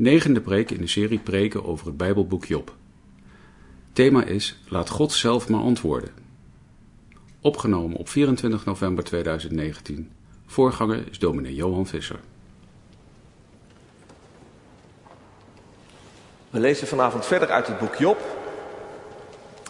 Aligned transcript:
Negende 0.00 0.40
preek 0.40 0.70
in 0.70 0.80
de 0.80 0.86
serie 0.86 1.18
preken 1.18 1.64
over 1.64 1.86
het 1.86 1.96
Bijbelboek 1.96 2.44
Job. 2.44 2.74
Thema 3.92 4.24
is 4.24 4.58
Laat 4.68 4.88
God 4.88 5.12
zelf 5.12 5.48
maar 5.48 5.60
antwoorden. 5.60 6.10
Opgenomen 7.40 7.96
op 7.96 8.08
24 8.08 8.64
november 8.64 9.04
2019. 9.04 10.12
Voorganger 10.46 11.04
is 11.10 11.18
dominee 11.18 11.54
Johan 11.54 11.86
Visser. 11.86 12.20
We 16.50 16.60
lezen 16.60 16.86
vanavond 16.86 17.26
verder 17.26 17.50
uit 17.50 17.66
het 17.66 17.78
boek 17.78 17.94
Job. 17.94 18.20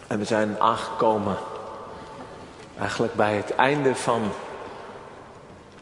En 0.06 0.18
we 0.18 0.24
zijn 0.24 0.58
aangekomen 0.58 1.36
eigenlijk 2.78 3.14
bij 3.14 3.36
het 3.36 3.54
einde 3.54 3.94
van 3.94 4.22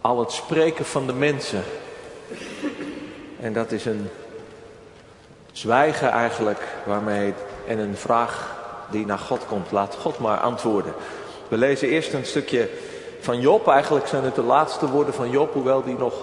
al 0.01 0.19
het 0.19 0.33
spreken 0.33 0.85
van 0.85 1.07
de 1.07 1.15
mensen. 1.15 1.63
En 3.41 3.53
dat 3.53 3.73
is 3.73 3.85
een 3.85 4.09
zwijgen 5.59 6.11
eigenlijk 6.11 6.61
waarmee 6.85 7.35
en 7.67 7.79
een 7.79 7.97
vraag 7.97 8.57
die 8.91 9.07
naar 9.07 9.19
God 9.19 9.47
komt. 9.47 9.71
Laat 9.71 9.97
God 10.01 10.19
maar 10.19 10.39
antwoorden. 10.39 10.93
We 11.49 11.57
lezen 11.57 11.89
eerst 11.89 12.13
een 12.13 12.25
stukje 12.25 12.69
van 13.21 13.41
Job. 13.41 13.69
Eigenlijk 13.69 14.07
zijn 14.07 14.25
het 14.25 14.35
de 14.35 14.43
laatste 14.43 14.89
woorden 14.89 15.15
van 15.15 15.31
Job, 15.31 15.53
hoewel 15.53 15.85
die 15.85 15.99
nog 15.99 16.15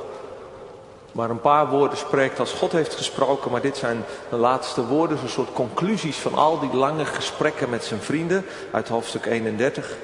maar 1.11 1.29
een 1.29 1.41
paar 1.41 1.69
woorden 1.69 1.97
spreekt 1.97 2.39
als 2.39 2.51
God 2.51 2.71
heeft 2.71 2.95
gesproken. 2.95 3.51
Maar 3.51 3.61
dit 3.61 3.77
zijn 3.77 4.03
de 4.29 4.35
laatste 4.35 4.85
woorden, 4.85 5.17
een 5.23 5.29
soort 5.29 5.53
conclusies 5.53 6.17
van 6.17 6.33
al 6.33 6.59
die 6.59 6.73
lange 6.73 7.05
gesprekken 7.05 7.69
met 7.69 7.83
zijn 7.83 8.01
vrienden 8.01 8.45
uit 8.71 8.87
hoofdstuk 8.87 9.25
31. 9.25 9.95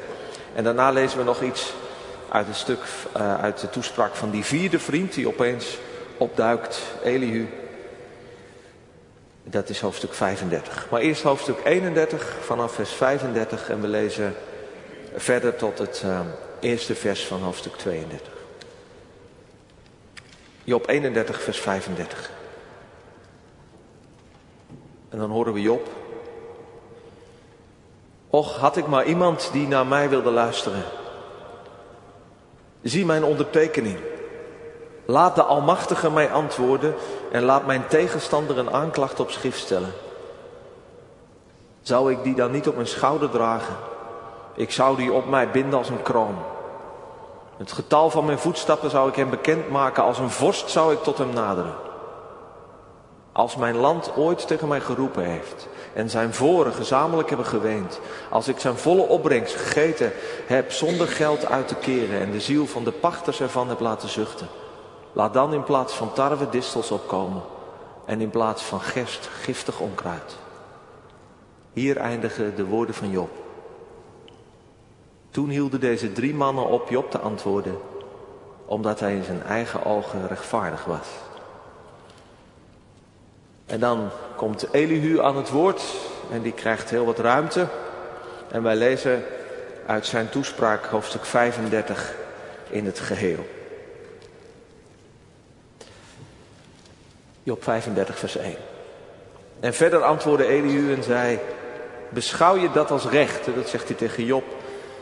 En 0.53 0.63
daarna 0.63 0.91
lezen 0.91 1.17
we 1.17 1.23
nog 1.23 1.41
iets 1.41 1.73
uit 2.29 2.47
een 2.47 2.55
stuk 2.55 2.79
uh, 3.17 3.41
uit 3.41 3.59
de 3.59 3.69
toespraak 3.69 4.15
van 4.15 4.29
die 4.29 4.43
vierde 4.43 4.79
vriend 4.79 5.13
die 5.13 5.27
opeens 5.27 5.77
opduikt, 6.17 6.81
Elihu. 7.03 7.60
Dat 9.43 9.69
is 9.69 9.79
hoofdstuk 9.81 10.13
35. 10.13 10.87
Maar 10.89 11.01
eerst 11.01 11.23
hoofdstuk 11.23 11.59
31 11.63 12.37
vanaf 12.41 12.73
vers 12.73 12.91
35 12.91 13.69
en 13.69 13.81
we 13.81 13.87
lezen 13.87 14.35
verder 15.15 15.55
tot 15.55 15.77
het 15.77 16.01
uh, 16.05 16.19
eerste 16.59 16.95
vers 16.95 17.25
van 17.25 17.41
hoofdstuk 17.41 17.75
32. 17.75 18.33
Job 20.63 20.89
31, 20.89 21.41
vers 21.41 21.59
35. 21.59 22.31
En 25.09 25.17
dan 25.17 25.29
horen 25.29 25.53
we 25.53 25.61
Job. 25.61 25.89
Och, 28.29 28.57
had 28.57 28.77
ik 28.77 28.87
maar 28.87 29.05
iemand 29.05 29.49
die 29.51 29.67
naar 29.67 29.85
mij 29.85 30.09
wilde 30.09 30.31
luisteren. 30.31 30.83
Zie 32.81 33.05
mijn 33.05 33.23
ondertekening. 33.23 33.97
Laat 35.05 35.35
de 35.35 35.43
Almachtige 35.43 36.11
mij 36.11 36.31
antwoorden 36.31 36.95
en 37.31 37.43
laat 37.43 37.65
mijn 37.65 37.87
tegenstander 37.87 38.57
een 38.57 38.73
aanklacht 38.73 39.19
op 39.19 39.31
schrift 39.31 39.59
stellen. 39.59 39.93
Zou 41.81 42.11
ik 42.11 42.23
die 42.23 42.35
dan 42.35 42.51
niet 42.51 42.67
op 42.67 42.75
mijn 42.75 42.87
schouder 42.87 43.29
dragen? 43.29 43.75
Ik 44.55 44.71
zou 44.71 44.97
die 44.97 45.11
op 45.11 45.29
mij 45.29 45.49
binden 45.49 45.77
als 45.77 45.89
een 45.89 46.01
kroon. 46.01 46.35
Het 47.57 47.71
getal 47.71 48.09
van 48.09 48.25
mijn 48.25 48.39
voetstappen 48.39 48.89
zou 48.89 49.09
ik 49.09 49.15
hem 49.15 49.29
bekendmaken. 49.29 50.03
Als 50.03 50.19
een 50.19 50.29
vorst 50.29 50.69
zou 50.69 50.93
ik 50.93 51.03
tot 51.03 51.17
hem 51.17 51.33
naderen. 51.33 51.73
Als 53.31 53.55
mijn 53.55 53.75
land 53.75 54.11
ooit 54.15 54.47
tegen 54.47 54.67
mij 54.67 54.81
geroepen 54.81 55.23
heeft 55.23 55.67
en 55.93 56.09
zijn 56.09 56.33
voren 56.33 56.73
gezamenlijk 56.73 57.27
hebben 57.27 57.47
geweend. 57.47 57.99
Als 58.29 58.47
ik 58.47 58.59
zijn 58.59 58.75
volle 58.75 59.01
opbrengst 59.01 59.55
gegeten 59.55 60.11
heb 60.45 60.71
zonder 60.71 61.07
geld 61.07 61.45
uit 61.45 61.67
te 61.67 61.75
keren 61.75 62.19
en 62.19 62.31
de 62.31 62.39
ziel 62.39 62.67
van 62.67 62.83
de 62.83 62.91
pachters 62.91 63.41
ervan 63.41 63.69
heb 63.69 63.79
laten 63.79 64.09
zuchten. 64.09 64.47
Laat 65.13 65.33
dan 65.33 65.53
in 65.53 65.63
plaats 65.63 65.93
van 65.93 66.13
tarwe 66.13 66.49
distels 66.49 66.91
opkomen 66.91 67.41
en 68.05 68.21
in 68.21 68.29
plaats 68.29 68.63
van 68.63 68.81
gerst 68.81 69.27
giftig 69.27 69.79
onkruid. 69.79 70.37
Hier 71.73 71.97
eindigen 71.97 72.55
de 72.55 72.65
woorden 72.65 72.95
van 72.95 73.09
Job. 73.09 73.29
Toen 75.31 75.49
hielden 75.49 75.79
deze 75.79 76.11
drie 76.11 76.33
mannen 76.33 76.67
op 76.67 76.89
Job 76.89 77.11
te 77.11 77.19
antwoorden, 77.19 77.77
omdat 78.65 78.99
hij 78.99 79.15
in 79.15 79.23
zijn 79.23 79.43
eigen 79.43 79.85
ogen 79.85 80.27
rechtvaardig 80.27 80.85
was. 80.85 81.07
En 83.65 83.79
dan 83.79 84.09
komt 84.35 84.73
Elihu 84.73 85.21
aan 85.21 85.37
het 85.37 85.49
woord 85.49 85.81
en 86.31 86.41
die 86.41 86.51
krijgt 86.51 86.89
heel 86.89 87.05
wat 87.05 87.19
ruimte. 87.19 87.67
En 88.49 88.63
wij 88.63 88.75
lezen 88.75 89.23
uit 89.85 90.05
zijn 90.05 90.29
toespraak 90.29 90.85
hoofdstuk 90.85 91.25
35 91.25 92.15
in 92.69 92.85
het 92.85 92.99
geheel. 92.99 93.45
Job 97.43 97.63
35 97.63 98.17
vers 98.17 98.37
1. 98.37 98.55
En 99.59 99.73
verder 99.73 100.03
antwoordde 100.03 100.47
Elihu 100.47 100.93
en 100.93 101.03
zei, 101.03 101.39
beschouw 102.09 102.55
je 102.55 102.71
dat 102.71 102.91
als 102.91 103.05
recht, 103.05 103.45
dat 103.55 103.69
zegt 103.69 103.87
hij 103.87 103.97
tegen 103.97 104.25
Job, 104.25 104.43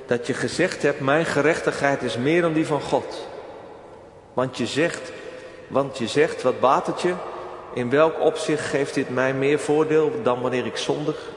dat 0.05 0.27
je 0.27 0.33
gezegd 0.33 0.81
hebt, 0.81 0.99
mijn 0.99 1.25
gerechtigheid 1.25 2.01
is 2.01 2.17
meer 2.17 2.41
dan 2.41 2.53
die 2.53 2.65
van 2.65 2.81
God. 2.81 3.27
Want 4.33 4.57
je 4.57 4.65
zegt, 4.65 5.11
want 5.67 5.97
je 5.97 6.07
zegt, 6.07 6.41
wat 6.41 6.59
baat 6.59 6.87
het 6.87 7.01
je? 7.01 7.13
In 7.73 7.89
welk 7.89 8.19
opzicht 8.19 8.65
geeft 8.65 8.93
dit 8.93 9.09
mij 9.09 9.33
meer 9.33 9.59
voordeel 9.59 10.11
dan 10.23 10.41
wanneer 10.41 10.65
ik 10.65 10.77
zondig? 10.77 11.29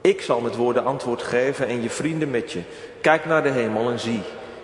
Ik 0.00 0.22
zal 0.22 0.40
met 0.40 0.56
woorden 0.56 0.84
antwoord 0.84 1.22
geven 1.22 1.66
en 1.66 1.82
je 1.82 1.90
vrienden 1.90 2.30
met 2.30 2.52
je. 2.52 2.62
Kijk 3.00 3.24
naar 3.24 3.42
de 3.42 3.50
hemel 3.50 3.90
en 3.90 3.98
zie. 3.98 4.22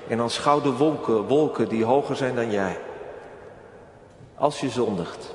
En 0.08 0.20
aanschouw 0.20 0.60
de 0.60 0.72
wolken, 0.72 1.26
wolken 1.26 1.68
die 1.68 1.84
hoger 1.84 2.16
zijn 2.16 2.34
dan 2.34 2.50
jij. 2.50 2.78
Als 4.34 4.60
je 4.60 4.68
zondigt, 4.68 5.34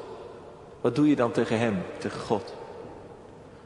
wat 0.82 0.96
doe 0.96 1.10
je 1.10 1.16
dan 1.16 1.32
tegen 1.32 1.60
hem, 1.60 1.84
tegen 1.98 2.20
God? 2.20 2.54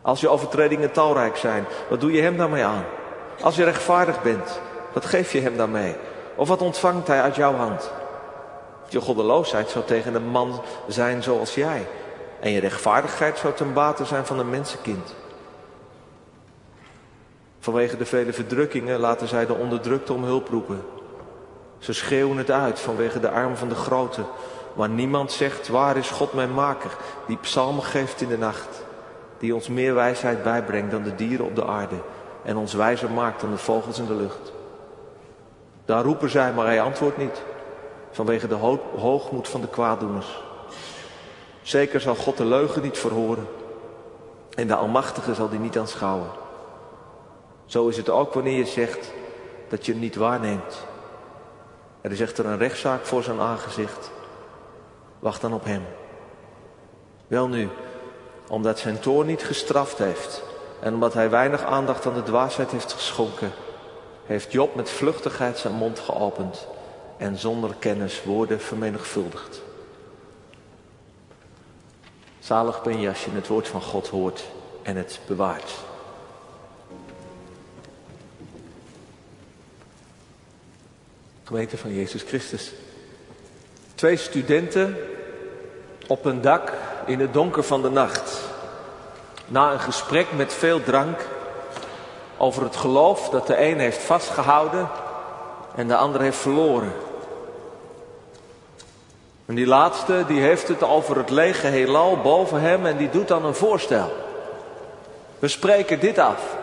Als 0.01 0.21
je 0.21 0.29
overtredingen 0.29 0.91
talrijk 0.91 1.37
zijn, 1.37 1.65
wat 1.89 1.99
doe 1.99 2.11
je 2.11 2.21
hem 2.21 2.37
daarmee 2.37 2.63
aan? 2.63 2.83
Als 3.41 3.55
je 3.55 3.63
rechtvaardig 3.63 4.21
bent, 4.21 4.59
wat 4.93 5.05
geef 5.05 5.31
je 5.31 5.39
hem 5.39 5.57
daarmee? 5.57 5.95
Of 6.35 6.47
wat 6.47 6.61
ontvangt 6.61 7.07
hij 7.07 7.21
uit 7.21 7.35
jouw 7.35 7.53
hand? 7.53 7.91
Je 8.87 9.01
goddeloosheid 9.01 9.69
zou 9.69 9.85
tegen 9.85 10.15
een 10.15 10.27
man 10.27 10.61
zijn 10.87 11.23
zoals 11.23 11.55
jij. 11.55 11.87
En 12.39 12.51
je 12.51 12.59
rechtvaardigheid 12.59 13.37
zou 13.37 13.53
ten 13.53 13.73
bate 13.73 14.05
zijn 14.05 14.25
van 14.25 14.39
een 14.39 14.49
mensenkind. 14.49 15.15
Vanwege 17.59 17.97
de 17.97 18.05
vele 18.05 18.33
verdrukkingen 18.33 18.99
laten 18.99 19.27
zij 19.27 19.45
de 19.45 19.53
onderdrukte 19.53 20.13
om 20.13 20.23
hulp 20.23 20.47
roepen. 20.47 20.83
Ze 21.79 21.93
schreeuwen 21.93 22.37
het 22.37 22.51
uit 22.51 22.79
vanwege 22.79 23.19
de 23.19 23.29
arm 23.29 23.55
van 23.55 23.69
de 23.69 23.75
grote. 23.75 24.21
Maar 24.73 24.89
niemand 24.89 25.31
zegt, 25.31 25.67
waar 25.67 25.97
is 25.97 26.09
God 26.09 26.33
mijn 26.33 26.53
maker, 26.53 26.91
die 27.27 27.37
psalmen 27.37 27.83
geeft 27.83 28.21
in 28.21 28.27
de 28.27 28.37
nacht. 28.37 28.83
Die 29.39 29.55
ons 29.55 29.67
meer 29.67 29.93
wijsheid 29.93 30.43
bijbrengt 30.43 30.91
dan 30.91 31.03
de 31.03 31.15
dieren 31.15 31.45
op 31.45 31.55
de 31.55 31.65
aarde. 31.65 31.95
En 32.43 32.57
ons 32.57 32.73
wijzer 32.73 33.11
maakt 33.11 33.41
dan 33.41 33.51
de 33.51 33.57
vogels 33.57 33.99
in 33.99 34.05
de 34.05 34.15
lucht. 34.15 34.51
Daar 35.85 36.03
roepen 36.03 36.29
zij, 36.29 36.53
maar 36.53 36.65
hij 36.65 36.81
antwoordt 36.81 37.17
niet 37.17 37.41
vanwege 38.11 38.47
de 38.47 38.55
hoogmoed 38.95 39.47
van 39.47 39.61
de 39.61 39.67
kwaaddoeners. 39.67 40.41
Zeker 41.61 42.01
zal 42.01 42.15
God 42.15 42.37
de 42.37 42.45
leugen 42.45 42.81
niet 42.81 42.97
verhoren 42.97 43.47
en 44.55 44.67
de 44.67 44.75
Almachtige 44.75 45.33
zal 45.33 45.49
die 45.49 45.59
niet 45.59 45.77
aanschouwen. 45.77 46.29
Zo 47.65 47.87
is 47.87 47.97
het 47.97 48.09
ook 48.09 48.33
wanneer 48.33 48.57
je 48.57 48.65
zegt 48.65 49.11
dat 49.69 49.85
je 49.85 49.91
hem 49.91 50.01
niet 50.01 50.15
waarneemt. 50.15 50.85
Er 52.01 52.11
is 52.11 52.19
echter 52.19 52.45
een 52.45 52.57
rechtszaak 52.57 53.05
voor 53.05 53.23
zijn 53.23 53.39
aangezicht. 53.39 54.11
Wacht 55.21 55.41
dan 55.41 55.53
op 55.53 55.63
hem. 55.63 55.85
Wel 57.27 57.47
nu, 57.47 57.69
omdat 58.47 58.79
zijn 58.79 58.99
toorn 58.99 59.27
niet 59.27 59.43
gestraft 59.43 59.97
heeft 59.97 60.43
en 60.79 60.93
omdat 60.93 61.13
hij 61.13 61.29
weinig 61.29 61.63
aandacht 61.63 62.05
aan 62.05 62.13
de 62.13 62.23
dwaasheid 62.23 62.71
heeft 62.71 62.93
geschonken, 62.93 63.51
heeft 64.25 64.51
Job 64.51 64.75
met 64.75 64.89
vluchtigheid 64.89 65.57
zijn 65.57 65.73
mond 65.73 65.99
geopend 65.99 66.67
en 67.17 67.37
zonder 67.37 67.75
kennis 67.79 68.23
woorden 68.23 68.61
vermenigvuldigd. 68.61 69.61
Zalig 72.39 72.83
ben 72.83 72.99
je 72.99 73.09
als 73.09 73.25
je 73.25 73.31
het 73.31 73.47
woord 73.47 73.67
van 73.67 73.81
God 73.81 74.07
hoort 74.07 74.43
en 74.81 74.95
het 74.95 75.19
bewaart. 75.27 75.71
Gemeente 81.43 81.77
van 81.77 81.93
Jezus 81.93 82.23
Christus. 82.23 82.71
Twee 84.01 84.17
studenten 84.17 84.97
op 86.07 86.25
een 86.25 86.41
dak 86.41 86.73
in 87.05 87.19
het 87.19 87.33
donker 87.33 87.63
van 87.63 87.81
de 87.81 87.89
nacht. 87.89 88.39
Na 89.47 89.71
een 89.71 89.79
gesprek 89.79 90.27
met 90.31 90.53
veel 90.53 90.83
drank 90.83 91.19
over 92.37 92.63
het 92.63 92.75
geloof 92.75 93.29
dat 93.29 93.47
de 93.47 93.61
een 93.61 93.79
heeft 93.79 94.01
vastgehouden 94.01 94.89
en 95.75 95.87
de 95.87 95.95
ander 95.95 96.21
heeft 96.21 96.37
verloren. 96.37 96.93
En 99.45 99.55
die 99.55 99.67
laatste, 99.67 100.23
die 100.27 100.41
heeft 100.41 100.67
het 100.67 100.83
over 100.83 101.17
het 101.17 101.29
lege 101.29 101.67
heelal 101.67 102.17
boven 102.17 102.61
hem 102.61 102.85
en 102.85 102.97
die 102.97 103.09
doet 103.09 103.27
dan 103.27 103.45
een 103.45 103.55
voorstel. 103.55 104.13
We 105.39 105.47
spreken 105.47 105.99
dit 105.99 106.17
af. 106.17 106.55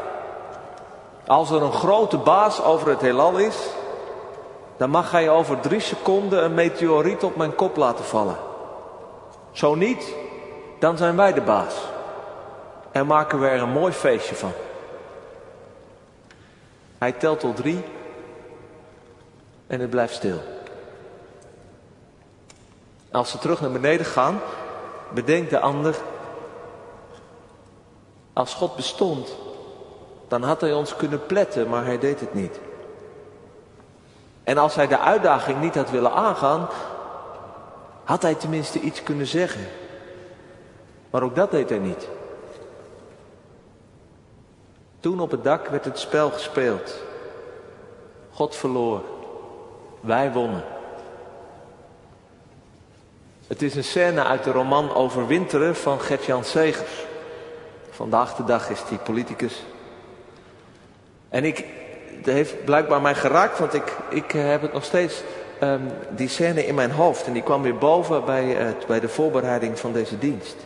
Als 1.27 1.51
er 1.51 1.63
een 1.63 1.73
grote 1.73 2.17
baas 2.17 2.63
over 2.63 2.89
het 2.89 3.01
heelal 3.01 3.37
is, 3.37 3.57
dan 4.79 4.91
mag 4.91 5.11
hij 5.11 5.31
over 5.31 5.61
drie 5.61 5.81
seconden 5.81 6.45
een 6.45 6.55
meteoriet 6.55 7.23
op 7.23 7.37
mijn 7.37 7.55
kop 7.55 7.77
laten 7.77 8.05
vallen. 8.05 8.37
Zo 9.53 9.75
niet, 9.75 10.15
dan 10.79 10.97
zijn 10.97 11.17
wij 11.17 11.33
de 11.33 11.41
baas. 11.41 11.75
En 12.93 13.07
maken 13.07 13.41
we 13.41 13.47
er 13.47 13.61
een 13.61 13.73
mooi 13.73 13.93
feestje 13.93 14.35
van. 14.35 14.53
Hij 16.99 17.13
telt 17.13 17.41
tot 17.41 17.57
drie 17.57 17.85
en 19.67 19.81
het 19.81 19.91
blijft 19.91 20.15
stil. 20.15 20.39
Als 23.11 23.31
ze 23.31 23.39
terug 23.39 23.61
naar 23.61 23.71
beneden 23.71 24.07
gaan, 24.07 24.41
bedenkt 25.15 25.51
de 25.51 25.61
ander, 25.61 25.97
als 28.33 28.55
God 28.55 28.77
bestond, 28.77 29.37
dan 30.29 30.43
had 30.43 30.61
hij 30.61 30.73
ons 30.73 30.97
kunnen 30.97 31.27
pletten, 31.27 31.69
maar 31.69 31.85
hij 31.85 31.99
deed 31.99 32.21
het 32.21 32.35
niet. 32.35 32.61
En 34.49 34.59
als 34.59 34.75
hij 34.75 34.87
de 34.87 34.99
uitdaging 34.99 35.61
niet 35.61 35.75
had 35.75 35.91
willen 35.91 36.13
aangaan, 36.13 36.69
had 38.05 38.23
hij 38.23 38.35
tenminste 38.35 38.81
iets 38.81 39.03
kunnen 39.03 39.27
zeggen. 39.27 39.67
Maar 41.11 41.23
ook 41.23 41.35
dat 41.35 41.51
deed 41.51 41.69
hij 41.69 41.79
niet. 41.79 42.09
Toen 45.01 45.21
op 45.21 45.31
het 45.31 45.45
dak 45.45 45.67
werd 45.67 45.85
het 45.85 45.99
spel 45.99 46.31
gespeeld. 46.31 47.01
God 48.33 48.57
verloor. 48.57 49.03
Wij 50.01 50.33
wonnen. 50.33 50.65
Het 53.47 53.63
is 53.63 53.75
een 53.75 53.85
scène 53.85 54.25
uit 54.25 54.45
de 54.45 54.51
roman 54.51 54.95
Overwinteren 54.95 55.77
van 55.77 56.01
Gert-Jan 56.01 56.45
Segers. 56.45 57.07
Vandaag 57.91 58.35
de 58.35 58.45
dag 58.45 58.71
is 58.71 58.85
die 58.89 58.99
politicus. 58.99 59.65
En 61.29 61.45
ik, 61.45 61.65
dat 62.23 62.35
heeft 62.35 62.65
blijkbaar 62.65 63.01
mij 63.01 63.15
geraakt, 63.15 63.59
want 63.59 63.75
ik, 63.75 63.97
ik 64.09 64.31
heb 64.31 64.63
het 64.63 64.73
nog 64.73 64.85
steeds, 64.85 65.23
um, 65.63 65.91
die 66.11 66.29
scène 66.29 66.67
in 66.67 66.75
mijn 66.75 66.91
hoofd. 66.91 67.27
En 67.27 67.33
die 67.33 67.43
kwam 67.43 67.63
weer 67.63 67.79
boven 67.79 68.25
bij, 68.25 68.67
uh, 68.67 68.73
bij 68.87 69.01
de 69.01 69.09
voorbereiding 69.09 69.79
van 69.79 69.93
deze 69.93 70.19
dienst. 70.19 70.57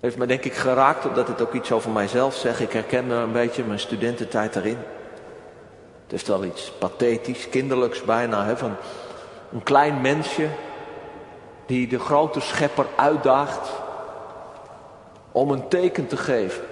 Heeft 0.00 0.16
me 0.16 0.26
denk 0.26 0.44
ik 0.44 0.54
geraakt, 0.54 1.06
omdat 1.06 1.28
het 1.28 1.40
ook 1.40 1.52
iets 1.52 1.72
over 1.72 1.90
mijzelf 1.90 2.34
zegt. 2.34 2.60
Ik 2.60 2.72
herken 2.72 3.10
een 3.10 3.32
beetje 3.32 3.64
mijn 3.64 3.78
studententijd 3.78 4.56
erin. 4.56 4.78
Het 6.02 6.10
heeft 6.10 6.26
wel 6.26 6.44
iets 6.44 6.72
pathetisch, 6.78 7.48
kinderlijks 7.48 8.02
bijna, 8.02 8.44
hè, 8.44 8.56
van 8.56 8.76
een 9.52 9.62
klein 9.62 10.00
mensje 10.00 10.48
die 11.66 11.88
de 11.88 11.98
grote 11.98 12.40
schepper 12.40 12.86
uitdaagt 12.96 13.70
om 15.32 15.50
een 15.50 15.68
teken 15.68 16.06
te 16.06 16.16
geven. 16.16 16.62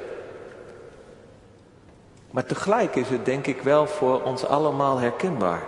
Maar 2.32 2.44
tegelijk 2.44 2.96
is 2.96 3.08
het 3.08 3.25
denk 3.25 3.46
ik 3.46 3.61
wel 3.61 3.87
voor 3.87 4.23
ons 4.23 4.46
allemaal 4.46 4.99
herkenbaar. 4.99 5.62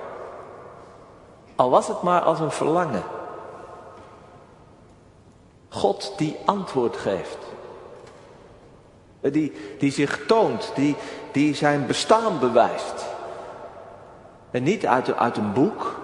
Al 1.57 1.71
was 1.71 1.89
het 1.89 2.03
maar 2.03 2.21
als 2.21 2.41
een 2.41 2.51
verlangen. 2.51 3.03
God 5.69 6.13
die 6.17 6.37
antwoord 6.45 6.97
geeft. 6.97 7.39
Die, 9.21 9.53
die 9.79 9.93
zich 9.93 10.27
toont, 10.27 10.73
die, 10.75 10.97
die 11.33 11.55
zijn 11.55 11.87
bestaan 11.87 12.39
bewijst. 12.39 13.07
En 14.51 14.63
niet 14.63 14.87
uit, 14.87 15.17
uit 15.17 15.37
een 15.37 15.53
boek, 15.53 15.97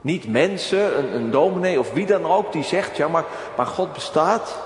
niet 0.00 0.28
mensen, 0.28 0.98
een, 0.98 1.14
een 1.14 1.30
dominee 1.30 1.78
of 1.78 1.92
wie 1.92 2.06
dan 2.06 2.26
ook 2.26 2.52
die 2.52 2.62
zegt, 2.62 2.96
ja 2.96 3.08
maar, 3.08 3.24
maar 3.56 3.66
God 3.66 3.92
bestaat. 3.92 4.56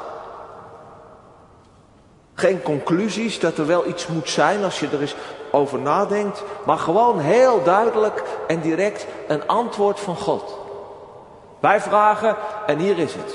Geen 2.38 2.62
conclusies 2.62 3.40
dat 3.40 3.58
er 3.58 3.67
wel 3.67 3.87
iets 3.87 4.06
moet 4.06 4.29
zijn 4.29 4.64
als 4.64 4.81
je 4.81 4.88
er 4.88 5.00
eens 5.00 5.14
over 5.50 5.79
nadenkt, 5.79 6.43
maar 6.67 6.79
gewoon 6.79 7.19
heel 7.19 7.62
duidelijk 7.62 8.23
en 8.46 8.61
direct 8.61 9.06
een 9.29 9.46
antwoord 9.46 10.00
van 10.00 10.17
God. 10.17 10.58
Wij 11.61 11.81
vragen 11.81 12.37
en 12.67 12.79
hier 12.79 12.99
is 12.99 13.14
het. 13.14 13.35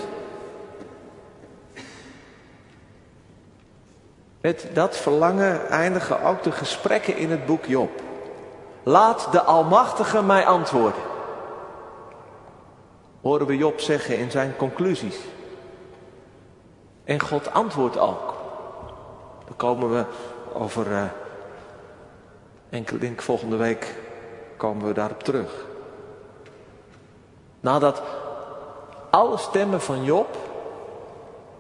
Met 4.42 4.68
dat 4.74 4.98
verlangen 4.98 5.70
eindigen 5.70 6.22
ook 6.22 6.44
de 6.44 6.52
gesprekken 6.52 7.18
in 7.18 7.32
het 7.32 7.46
boek 7.46 7.66
Job. 7.66 8.02
Laat 8.84 9.28
de 9.32 9.42
Almachtige 9.42 10.24
mij 10.24 10.46
antwoorden. 10.46 11.02
Horen 13.22 13.48
we 13.48 13.58
Job 13.58 13.80
zeggen 13.80 14.18
in 14.18 14.32
zijn 14.32 14.56
conclusies. 14.56 15.18
En 17.04 17.20
God 17.20 17.54
antwoordt 17.54 17.98
ook. 17.98 18.42
Dan 19.46 19.56
komen 19.56 19.92
we 19.92 20.06
over 20.54 20.92
uh, 20.92 21.04
enkele, 22.70 23.00
denk 23.00 23.22
volgende 23.22 23.56
week 23.56 23.96
komen 24.58 24.88
we 24.88 24.94
daarop 24.94 25.24
terug. 25.24 25.66
Nadat 27.60 28.02
alle 29.10 29.38
stemmen 29.38 29.82
van 29.82 30.04
Job 30.04 30.38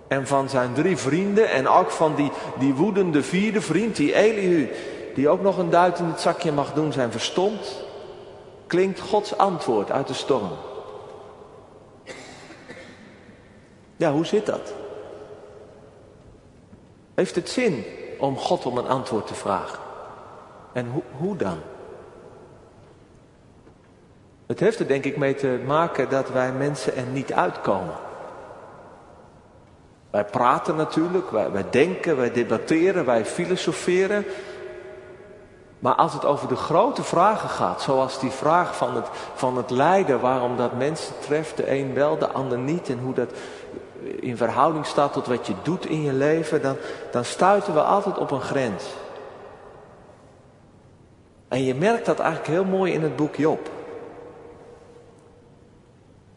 en 0.07 0.27
van 0.27 0.49
zijn 0.49 0.73
drie 0.73 0.97
vrienden 0.97 1.49
en 1.49 1.67
ook 1.67 1.89
van 1.89 2.15
die, 2.15 2.31
die 2.59 2.73
woedende 2.73 3.23
vierde 3.23 3.61
vriend, 3.61 3.95
die 3.95 4.13
Elihu, 4.13 4.69
die 5.15 5.29
ook 5.29 5.41
nog 5.41 5.57
een 5.57 5.69
duit 5.69 5.99
in 5.99 6.05
het 6.05 6.21
zakje 6.21 6.51
mag 6.51 6.73
doen, 6.73 6.91
zijn 6.91 7.11
verstomd, 7.11 7.83
klinkt 8.67 8.99
Gods 8.99 9.37
antwoord 9.37 9.91
uit 9.91 10.07
de 10.07 10.13
storm. 10.13 10.51
Ja, 13.95 14.11
hoe 14.11 14.25
zit 14.25 14.45
dat? 14.45 14.73
Heeft 17.13 17.35
het 17.35 17.49
zin 17.49 17.83
om 18.19 18.37
God 18.37 18.65
om 18.65 18.77
een 18.77 18.87
antwoord 18.87 19.27
te 19.27 19.33
vragen? 19.33 19.79
En 20.73 20.89
hoe, 20.89 21.03
hoe 21.17 21.35
dan? 21.35 21.57
Het 24.45 24.59
heeft 24.59 24.79
er 24.79 24.87
denk 24.87 25.05
ik 25.05 25.17
mee 25.17 25.35
te 25.35 25.61
maken 25.65 26.09
dat 26.09 26.29
wij 26.29 26.51
mensen 26.51 26.95
er 26.95 27.05
niet 27.05 27.33
uitkomen. 27.33 27.95
Wij 30.09 30.25
praten 30.25 30.75
natuurlijk, 30.75 31.31
wij, 31.31 31.51
wij 31.51 31.65
denken, 31.69 32.17
wij 32.17 32.31
debatteren, 32.31 33.05
wij 33.05 33.25
filosoferen. 33.25 34.25
Maar 35.79 35.95
als 35.95 36.13
het 36.13 36.25
over 36.25 36.47
de 36.47 36.55
grote 36.55 37.03
vragen 37.03 37.49
gaat, 37.49 37.81
zoals 37.81 38.19
die 38.19 38.29
vraag 38.29 38.75
van 38.75 38.95
het, 38.95 39.07
van 39.33 39.57
het 39.57 39.69
lijden, 39.69 40.19
waarom 40.19 40.57
dat 40.57 40.77
mensen 40.77 41.13
treft, 41.19 41.57
de 41.57 41.71
een 41.71 41.93
wel, 41.93 42.17
de 42.17 42.27
ander 42.27 42.57
niet, 42.57 42.89
en 42.89 42.99
hoe 42.99 43.13
dat 43.13 43.31
in 44.23 44.37
verhouding 44.37 44.85
staat 44.85 45.13
tot 45.13 45.27
wat 45.27 45.47
je 45.47 45.53
doet 45.63 45.85
in 45.85 46.01
je 46.01 46.13
leven, 46.13 46.61
dan, 46.61 46.75
dan 47.11 47.25
stuiten 47.25 47.73
we 47.73 47.81
altijd 47.81 48.17
op 48.17 48.31
een 48.31 48.41
grens. 48.41 48.83
En 51.47 51.63
je 51.63 51.75
merkt 51.75 52.05
dat 52.05 52.19
eigenlijk 52.19 52.49
heel 52.49 52.77
mooi 52.77 52.93
in 52.93 53.03
het 53.03 53.15
boek 53.15 53.35
Job. 53.35 53.69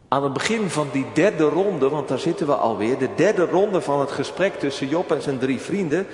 Aan 0.09 0.23
het 0.23 0.33
begin 0.33 0.71
van 0.71 0.89
die 0.93 1.07
derde 1.13 1.45
ronde, 1.45 1.89
want 1.89 2.09
daar 2.09 2.19
zitten 2.19 2.47
we 2.47 2.55
alweer, 2.55 2.99
de 2.99 3.15
derde 3.15 3.45
ronde 3.45 3.81
van 3.81 4.01
het 4.01 4.11
gesprek 4.11 4.55
tussen 4.55 4.89
Job 4.89 5.13
en 5.13 5.23
zijn 5.23 5.39
drie 5.39 5.61
vrienden, 5.61 6.07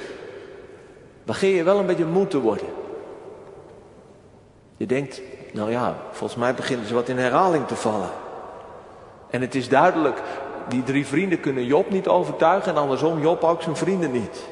begin 1.25 1.49
je 1.49 1.63
wel 1.63 1.79
een 1.79 1.87
beetje 1.87 2.05
moe 2.05 2.27
te 2.27 2.41
worden. 2.41 2.67
Je 4.77 4.87
denkt, 4.87 5.21
nou 5.53 5.71
ja, 5.71 5.97
volgens 6.11 6.41
mij 6.41 6.55
beginnen 6.55 6.87
ze 6.87 6.95
wat 6.95 7.09
in 7.09 7.19
herhaling 7.19 7.67
te 7.67 7.77
vallen. 7.77 8.11
En 9.31 9.41
het 9.41 9.55
is 9.55 9.69
duidelijk, 9.69 10.23
die 10.73 10.83
drie 10.83 11.07
vrienden 11.07 11.41
kunnen 11.41 11.65
Job 11.65 11.91
niet 11.91 12.09
overtuigen 12.09 12.73
en 12.73 12.79
andersom 12.81 13.21
Job 13.21 13.45
ook 13.45 13.63
zijn 13.63 13.77
vrienden 13.77 14.13
niet. 14.13 14.45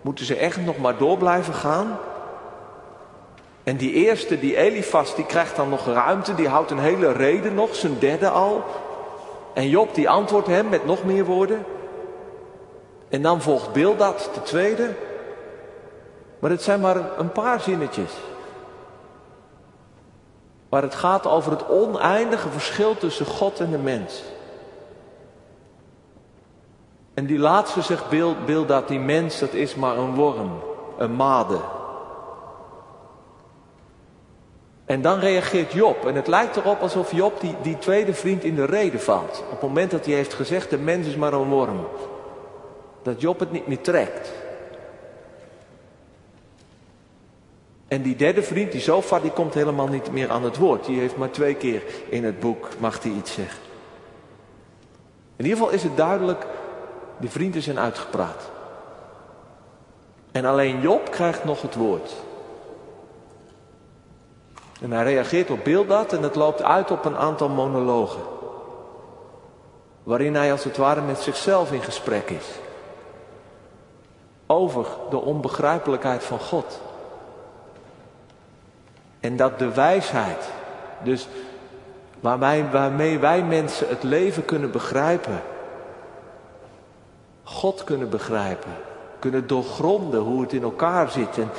Moeten 0.00 0.24
ze 0.24 0.36
echt 0.36 0.64
nog 0.64 0.78
maar 0.78 0.96
door 0.96 1.16
blijven 1.16 1.54
gaan? 1.54 1.98
En 3.62 3.76
die 3.76 3.92
eerste, 3.92 4.38
die 4.38 4.56
Elifas, 4.56 5.14
die 5.14 5.26
krijgt 5.26 5.56
dan 5.56 5.68
nog 5.68 5.86
ruimte, 5.86 6.34
die 6.34 6.48
houdt 6.48 6.70
een 6.70 6.78
hele 6.78 7.12
reden 7.12 7.54
nog, 7.54 7.74
zijn 7.74 7.98
derde 7.98 8.28
al. 8.28 8.64
En 9.54 9.68
Job 9.68 9.94
die 9.94 10.08
antwoordt 10.08 10.46
hem 10.46 10.68
met 10.68 10.86
nog 10.86 11.04
meer 11.04 11.24
woorden. 11.24 11.64
En 13.08 13.22
dan 13.22 13.42
volgt 13.42 13.72
Bildad, 13.72 14.30
de 14.34 14.42
tweede. 14.42 14.94
Maar 16.38 16.50
het 16.50 16.62
zijn 16.62 16.80
maar 16.80 17.18
een 17.18 17.32
paar 17.32 17.60
zinnetjes. 17.60 18.12
Waar 20.68 20.82
het 20.82 20.94
gaat 20.94 21.26
over 21.26 21.50
het 21.50 21.68
oneindige 21.68 22.48
verschil 22.48 22.96
tussen 22.96 23.26
God 23.26 23.60
en 23.60 23.70
de 23.70 23.78
mens. 23.78 24.22
En 27.14 27.26
die 27.26 27.38
laatste 27.38 27.82
zegt 27.82 28.08
Bildad, 28.46 28.88
die 28.88 28.98
mens 28.98 29.38
dat 29.38 29.52
is 29.52 29.74
maar 29.74 29.96
een 29.96 30.14
worm, 30.14 30.50
een 30.98 31.12
made. 31.12 31.60
En 34.84 35.02
dan 35.02 35.18
reageert 35.18 35.72
Job. 35.72 36.06
En 36.06 36.14
het 36.14 36.26
lijkt 36.26 36.56
erop 36.56 36.80
alsof 36.80 37.12
Job 37.12 37.40
die, 37.40 37.54
die 37.62 37.78
tweede 37.78 38.14
vriend 38.14 38.44
in 38.44 38.54
de 38.54 38.64
reden 38.64 39.00
valt. 39.00 39.42
Op 39.44 39.50
het 39.50 39.60
moment 39.60 39.90
dat 39.90 40.04
hij 40.04 40.14
heeft 40.14 40.34
gezegd, 40.34 40.70
de 40.70 40.78
mens 40.78 41.06
is 41.06 41.16
maar 41.16 41.32
een 41.32 41.48
worm. 41.48 41.86
Dat 43.02 43.20
Job 43.20 43.40
het 43.40 43.52
niet 43.52 43.66
meer 43.66 43.80
trekt. 43.80 44.32
En 47.88 48.02
die 48.02 48.16
derde 48.16 48.42
vriend, 48.42 48.72
die 48.72 48.80
Zofa, 48.80 49.20
die 49.20 49.30
komt 49.30 49.54
helemaal 49.54 49.88
niet 49.88 50.12
meer 50.12 50.30
aan 50.30 50.44
het 50.44 50.56
woord. 50.56 50.86
Die 50.86 51.00
heeft 51.00 51.16
maar 51.16 51.30
twee 51.30 51.54
keer 51.54 51.82
in 52.08 52.24
het 52.24 52.40
boek, 52.40 52.68
mag 52.78 53.02
hij 53.02 53.12
iets 53.12 53.32
zeggen. 53.32 53.62
In 55.36 55.44
ieder 55.44 55.58
geval 55.58 55.74
is 55.74 55.82
het 55.82 55.96
duidelijk, 55.96 56.46
de 57.24 57.30
vrienden 57.30 57.62
zijn 57.62 57.78
uitgepraat. 57.78 58.50
En 60.32 60.44
alleen 60.44 60.80
Job 60.80 61.10
krijgt 61.10 61.44
nog 61.44 61.62
het 61.62 61.74
woord. 61.74 62.12
En 64.80 64.92
hij 64.92 65.04
reageert 65.04 65.50
op 65.50 65.64
Bildad 65.64 66.12
en 66.12 66.22
het 66.22 66.34
loopt 66.34 66.62
uit 66.62 66.90
op 66.90 67.04
een 67.04 67.16
aantal 67.16 67.48
monologen. 67.48 68.22
waarin 70.02 70.34
hij 70.34 70.52
als 70.52 70.64
het 70.64 70.76
ware 70.76 71.00
met 71.00 71.18
zichzelf 71.18 71.72
in 71.72 71.82
gesprek 71.82 72.30
is. 72.30 72.46
Over 74.46 74.86
de 75.10 75.20
onbegrijpelijkheid 75.20 76.24
van 76.24 76.38
God. 76.38 76.80
En 79.20 79.36
dat 79.36 79.58
de 79.58 79.72
wijsheid, 79.72 80.50
dus 81.02 81.28
waarmee, 82.20 82.64
waarmee 82.64 83.18
wij 83.18 83.42
mensen 83.42 83.88
het 83.88 84.02
leven 84.02 84.44
kunnen 84.44 84.70
begrijpen, 84.70 85.42
God 87.44 87.84
kunnen 87.84 88.10
begrijpen, 88.10 88.72
kunnen 89.18 89.46
doorgronden 89.46 90.20
hoe 90.20 90.40
het 90.40 90.52
in 90.52 90.62
elkaar 90.62 91.10
zit 91.10 91.38
en, 91.38 91.50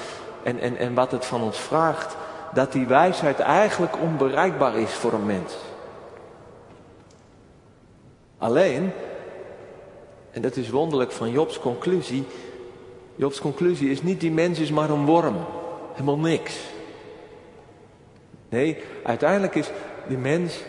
en, 0.44 0.60
en, 0.60 0.77
en 0.77 0.94
wat 0.94 1.12
het 1.12 1.25
van 1.25 1.42
ons 1.42 1.58
vraagt, 1.58 2.15
dat 2.54 2.72
die 2.72 2.86
wijsheid 2.86 3.39
eigenlijk 3.39 4.01
onbereikbaar 4.01 4.77
is 4.77 4.92
voor 4.92 5.13
een 5.13 5.25
mens. 5.25 5.54
Alleen, 8.38 8.92
en 10.32 10.42
dat 10.42 10.56
is 10.56 10.70
wonderlijk 10.70 11.12
van 11.12 11.32
Jobs 11.32 11.60
conclusie, 11.60 12.25
Jobs 13.15 13.39
conclusie 13.39 13.89
is 13.89 14.01
niet 14.01 14.20
die 14.20 14.32
mens 14.32 14.60
is 14.60 14.72
maar 14.72 14.89
een 14.89 15.06
worm, 15.06 15.36
helemaal 15.92 16.18
niks. 16.18 16.60
Nee, 18.50 18.77
uiteindelijk 19.04 19.56
is 19.56 19.70
die 20.08 20.18
mens 20.18 20.63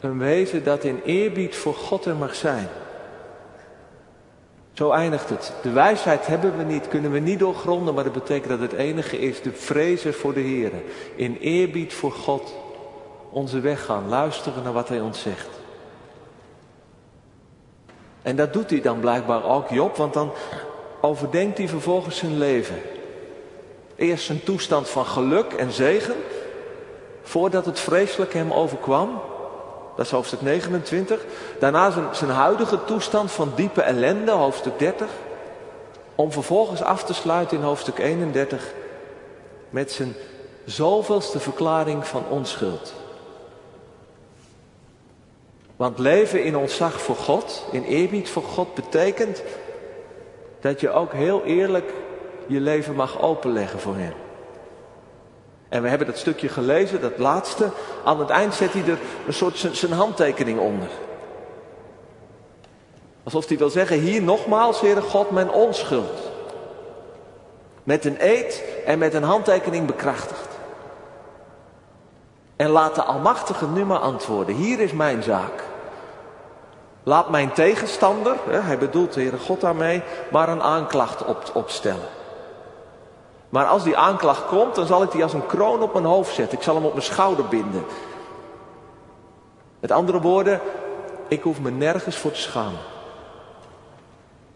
een 0.00 0.18
wezen 0.18 0.64
dat 0.64 0.84
in 0.84 1.00
eerbied 1.04 1.56
voor 1.56 1.74
God 1.74 2.04
er 2.04 2.16
mag 2.16 2.34
zijn. 2.34 2.68
Zo 4.78 4.90
eindigt 4.90 5.28
het. 5.28 5.52
De 5.62 5.70
wijsheid 5.70 6.26
hebben 6.26 6.56
we 6.56 6.62
niet, 6.62 6.88
kunnen 6.88 7.10
we 7.10 7.18
niet 7.18 7.38
doorgronden, 7.38 7.94
maar 7.94 8.04
dat 8.04 8.12
betekent 8.12 8.48
dat 8.48 8.60
het 8.60 8.72
enige 8.72 9.18
is 9.18 9.42
de 9.42 9.52
vrezen 9.52 10.14
voor 10.14 10.34
de 10.34 10.40
Heer. 10.40 10.72
In 11.14 11.36
eerbied 11.40 11.94
voor 11.94 12.12
God 12.12 12.54
onze 13.30 13.60
weg 13.60 13.84
gaan, 13.84 14.08
luisteren 14.08 14.62
naar 14.62 14.72
wat 14.72 14.88
Hij 14.88 15.00
ons 15.00 15.20
zegt. 15.20 15.48
En 18.22 18.36
dat 18.36 18.52
doet 18.52 18.70
hij 18.70 18.80
dan 18.80 19.00
blijkbaar 19.00 19.44
ook, 19.44 19.68
Job, 19.68 19.96
want 19.96 20.12
dan 20.14 20.30
overdenkt 21.00 21.58
hij 21.58 21.68
vervolgens 21.68 22.16
zijn 22.16 22.38
leven. 22.38 22.80
Eerst 23.96 24.24
zijn 24.24 24.42
toestand 24.42 24.88
van 24.88 25.06
geluk 25.06 25.52
en 25.52 25.72
zegen, 25.72 26.16
voordat 27.22 27.66
het 27.66 27.80
vreselijke 27.80 28.36
hem 28.36 28.52
overkwam. 28.52 29.20
Dat 29.98 30.06
is 30.06 30.12
hoofdstuk 30.12 30.40
29. 30.40 31.24
Daarna 31.58 31.90
zijn, 31.90 32.06
zijn 32.12 32.30
huidige 32.30 32.84
toestand 32.84 33.30
van 33.30 33.52
diepe 33.54 33.82
ellende, 33.82 34.30
hoofdstuk 34.30 34.78
30. 34.78 35.08
Om 36.14 36.32
vervolgens 36.32 36.82
af 36.82 37.04
te 37.04 37.14
sluiten 37.14 37.56
in 37.56 37.62
hoofdstuk 37.62 37.98
31 37.98 38.72
met 39.70 39.92
zijn 39.92 40.14
zoveelste 40.64 41.40
verklaring 41.40 42.06
van 42.06 42.24
onschuld. 42.28 42.94
Want 45.76 45.98
leven 45.98 46.44
in 46.44 46.56
ontzag 46.56 47.00
voor 47.00 47.16
God, 47.16 47.64
in 47.72 47.82
eerbied 47.82 48.28
voor 48.28 48.42
God, 48.42 48.74
betekent 48.74 49.42
dat 50.60 50.80
je 50.80 50.90
ook 50.90 51.12
heel 51.12 51.44
eerlijk 51.44 51.92
je 52.46 52.60
leven 52.60 52.94
mag 52.94 53.20
openleggen 53.20 53.80
voor 53.80 53.96
Hem. 53.96 54.27
En 55.68 55.82
we 55.82 55.88
hebben 55.88 56.06
dat 56.06 56.18
stukje 56.18 56.48
gelezen, 56.48 57.00
dat 57.00 57.18
laatste. 57.18 57.70
Aan 58.04 58.18
het 58.18 58.30
eind 58.30 58.54
zet 58.54 58.72
hij 58.72 58.82
er 58.82 58.98
een 59.26 59.32
soort 59.32 59.68
zijn 59.72 59.92
handtekening 59.92 60.58
onder. 60.58 60.88
Alsof 63.22 63.48
hij 63.48 63.58
wil 63.58 63.70
zeggen, 63.70 63.98
hier 63.98 64.22
nogmaals, 64.22 64.80
Heere 64.80 65.00
God, 65.00 65.30
mijn 65.30 65.50
onschuld. 65.50 66.30
Met 67.82 68.04
een 68.04 68.16
eed 68.18 68.64
en 68.86 68.98
met 68.98 69.14
een 69.14 69.22
handtekening 69.22 69.86
bekrachtigd. 69.86 70.48
En 72.56 72.68
laat 72.68 72.94
de 72.94 73.02
Almachtige 73.02 73.66
nu 73.66 73.84
maar 73.84 73.98
antwoorden. 73.98 74.54
Hier 74.54 74.80
is 74.80 74.92
mijn 74.92 75.22
zaak. 75.22 75.64
Laat 77.02 77.30
mijn 77.30 77.52
tegenstander, 77.52 78.36
hij 78.48 78.78
bedoelt 78.78 79.12
de 79.12 79.20
Heere 79.20 79.38
God 79.38 79.60
daarmee, 79.60 80.02
maar 80.30 80.48
een 80.48 80.62
aanklacht 80.62 81.24
op, 81.24 81.50
opstellen. 81.54 82.08
Maar 83.48 83.66
als 83.66 83.84
die 83.84 83.96
aanklacht 83.96 84.46
komt, 84.46 84.74
dan 84.74 84.86
zal 84.86 85.02
ik 85.02 85.10
die 85.10 85.22
als 85.22 85.32
een 85.32 85.46
kroon 85.46 85.82
op 85.82 85.92
mijn 85.92 86.04
hoofd 86.04 86.34
zetten. 86.34 86.58
Ik 86.58 86.64
zal 86.64 86.74
hem 86.74 86.84
op 86.84 86.92
mijn 86.92 87.04
schouder 87.04 87.44
binden. 87.44 87.84
Met 89.80 89.90
andere 89.90 90.20
woorden, 90.20 90.60
ik 91.28 91.42
hoef 91.42 91.60
me 91.60 91.70
nergens 91.70 92.16
voor 92.16 92.30
te 92.30 92.40
schamen. 92.40 92.80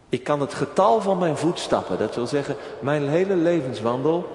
Ik 0.09 0.25
kan 0.25 0.41
het 0.41 0.55
getal 0.55 1.01
van 1.01 1.19
mijn 1.19 1.37
voetstappen, 1.37 1.99
dat 1.99 2.15
wil 2.15 2.27
zeggen 2.27 2.57
mijn 2.81 3.09
hele 3.09 3.35
levenswandel, 3.35 4.29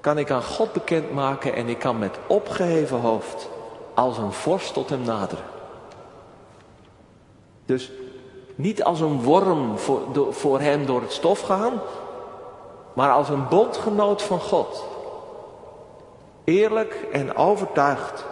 kan 0.00 0.18
ik 0.18 0.30
aan 0.30 0.42
God 0.42 0.72
bekendmaken 0.72 1.54
en 1.54 1.68
ik 1.68 1.78
kan 1.78 1.98
met 1.98 2.18
opgeheven 2.26 3.00
hoofd 3.00 3.48
als 3.94 4.18
een 4.18 4.32
vorst 4.32 4.72
tot 4.72 4.90
hem 4.90 5.02
naderen. 5.02 5.44
Dus 7.66 7.90
niet 8.54 8.84
als 8.84 9.00
een 9.00 9.22
worm 9.22 9.78
voor, 9.78 10.00
voor 10.30 10.60
hem 10.60 10.86
door 10.86 11.00
het 11.00 11.12
stof 11.12 11.40
gaan, 11.40 11.72
maar 12.92 13.10
als 13.10 13.28
een 13.28 13.48
bondgenoot 13.48 14.22
van 14.22 14.40
God. 14.40 14.84
Eerlijk 16.44 17.06
en 17.12 17.36
overtuigd 17.36 18.24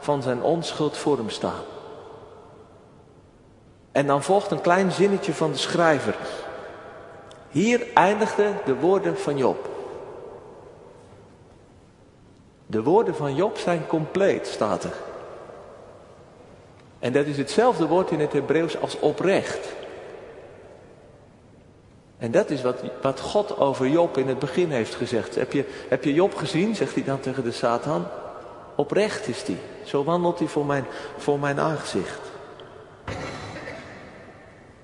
van 0.00 0.22
zijn 0.22 0.42
onschuld 0.42 0.96
voor 0.96 1.16
hem 1.16 1.30
staan. 1.30 1.62
En 3.92 4.06
dan 4.06 4.22
volgt 4.22 4.50
een 4.50 4.60
klein 4.60 4.92
zinnetje 4.92 5.32
van 5.32 5.52
de 5.52 5.58
schrijver. 5.58 6.16
Hier 7.50 7.86
eindigden 7.94 8.58
de 8.64 8.74
woorden 8.74 9.18
van 9.18 9.36
Job. 9.36 9.68
De 12.66 12.82
woorden 12.82 13.14
van 13.14 13.34
Job 13.34 13.56
zijn 13.56 13.86
compleet, 13.86 14.46
staat 14.46 14.84
er. 14.84 14.94
En 16.98 17.12
dat 17.12 17.26
is 17.26 17.36
hetzelfde 17.36 17.86
woord 17.86 18.10
in 18.10 18.20
het 18.20 18.32
Hebreeuws 18.32 18.80
als 18.80 18.98
oprecht. 18.98 19.68
En 22.18 22.30
dat 22.30 22.50
is 22.50 22.62
wat, 22.62 22.80
wat 23.02 23.20
God 23.20 23.58
over 23.58 23.88
Job 23.88 24.16
in 24.16 24.28
het 24.28 24.38
begin 24.38 24.70
heeft 24.70 24.94
gezegd. 24.94 25.34
Heb 25.34 25.52
je, 25.52 25.64
heb 25.88 26.04
je 26.04 26.14
Job 26.14 26.34
gezien, 26.34 26.76
zegt 26.76 26.94
hij 26.94 27.04
dan 27.04 27.20
tegen 27.20 27.44
de 27.44 27.52
Satan. 27.52 28.06
Oprecht 28.76 29.28
is 29.28 29.42
hij. 29.42 29.58
Zo 29.84 30.04
wandelt 30.04 30.38
hij 30.38 30.48
voor 30.48 30.66
mijn, 30.66 30.86
voor 31.16 31.38
mijn 31.38 31.60
aangezicht. 31.60 32.20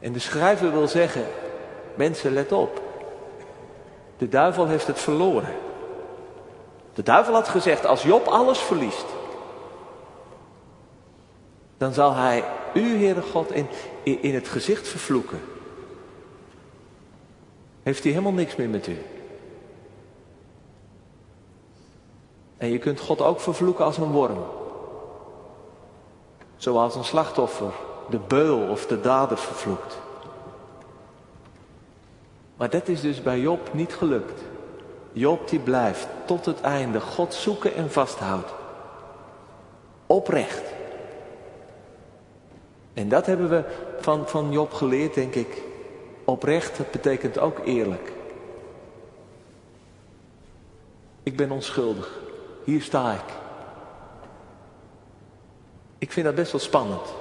En 0.00 0.12
de 0.12 0.19
schrijver 0.19 0.73
wil 0.73 0.88
zeggen, 0.88 1.25
mensen 1.95 2.33
let 2.33 2.53
op. 2.53 2.83
De 4.19 4.29
duivel 4.29 4.67
heeft 4.67 4.87
het 4.87 4.99
verloren. 4.99 5.55
De 6.95 7.03
duivel 7.03 7.35
had 7.35 7.49
gezegd, 7.49 7.87
als 7.87 8.03
Job 8.03 8.26
alles 8.26 8.59
verliest, 8.59 9.07
dan 11.79 11.93
zal 11.93 12.14
hij 12.14 12.45
u, 12.75 12.97
Heere 12.97 13.23
God, 13.23 13.53
in, 13.53 13.69
in 14.03 14.35
het 14.35 14.49
gezicht 14.49 14.88
vervloeken. 14.88 15.41
Heeft 17.85 18.03
hij 18.03 18.12
helemaal 18.12 18.33
niks 18.33 18.57
meer 18.57 18.69
met 18.69 18.87
u. 18.87 18.99
En 22.57 22.69
je 22.69 22.79
kunt 22.79 23.00
God 23.00 23.21
ook 23.21 23.41
vervloeken 23.41 23.85
als 23.85 23.97
een 23.97 24.11
worm. 24.11 24.45
Zoals 26.57 26.95
een 26.95 27.05
slachtoffer 27.05 27.73
de 28.09 28.19
beul 28.19 28.69
of 28.69 28.87
de 28.87 29.00
dader 29.00 29.38
vervloekt. 29.38 29.99
Maar 32.57 32.71
dat 32.71 32.88
is 32.88 33.00
dus 33.00 33.23
bij 33.23 33.41
Job 33.41 33.69
niet 33.73 33.95
gelukt. 33.95 34.43
Job 35.12 35.49
die 35.49 35.59
blijft 35.59 36.09
tot 36.25 36.47
het 36.47 36.61
einde 36.61 37.00
God 37.00 37.35
zoeken 37.35 37.75
en 37.75 37.91
vasthoudt. 37.91 38.55
Oprecht. 40.07 40.62
En 42.95 43.09
dat 43.09 43.26
hebben 43.26 43.49
we 43.49 43.64
van, 44.00 44.29
van 44.29 44.53
Job 44.53 44.73
geleerd, 44.73 45.14
denk 45.14 45.35
ik. 45.35 45.62
Oprecht, 46.25 46.76
dat 46.76 46.90
betekent 46.90 47.38
ook 47.38 47.61
eerlijk. 47.64 48.12
Ik 51.23 51.37
ben 51.37 51.50
onschuldig. 51.50 52.19
Hier 52.64 52.83
sta 52.83 53.12
ik. 53.12 53.35
Ik 55.99 56.12
vind 56.12 56.26
dat 56.26 56.35
best 56.35 56.52
wel 56.52 56.61
spannend. 56.61 57.14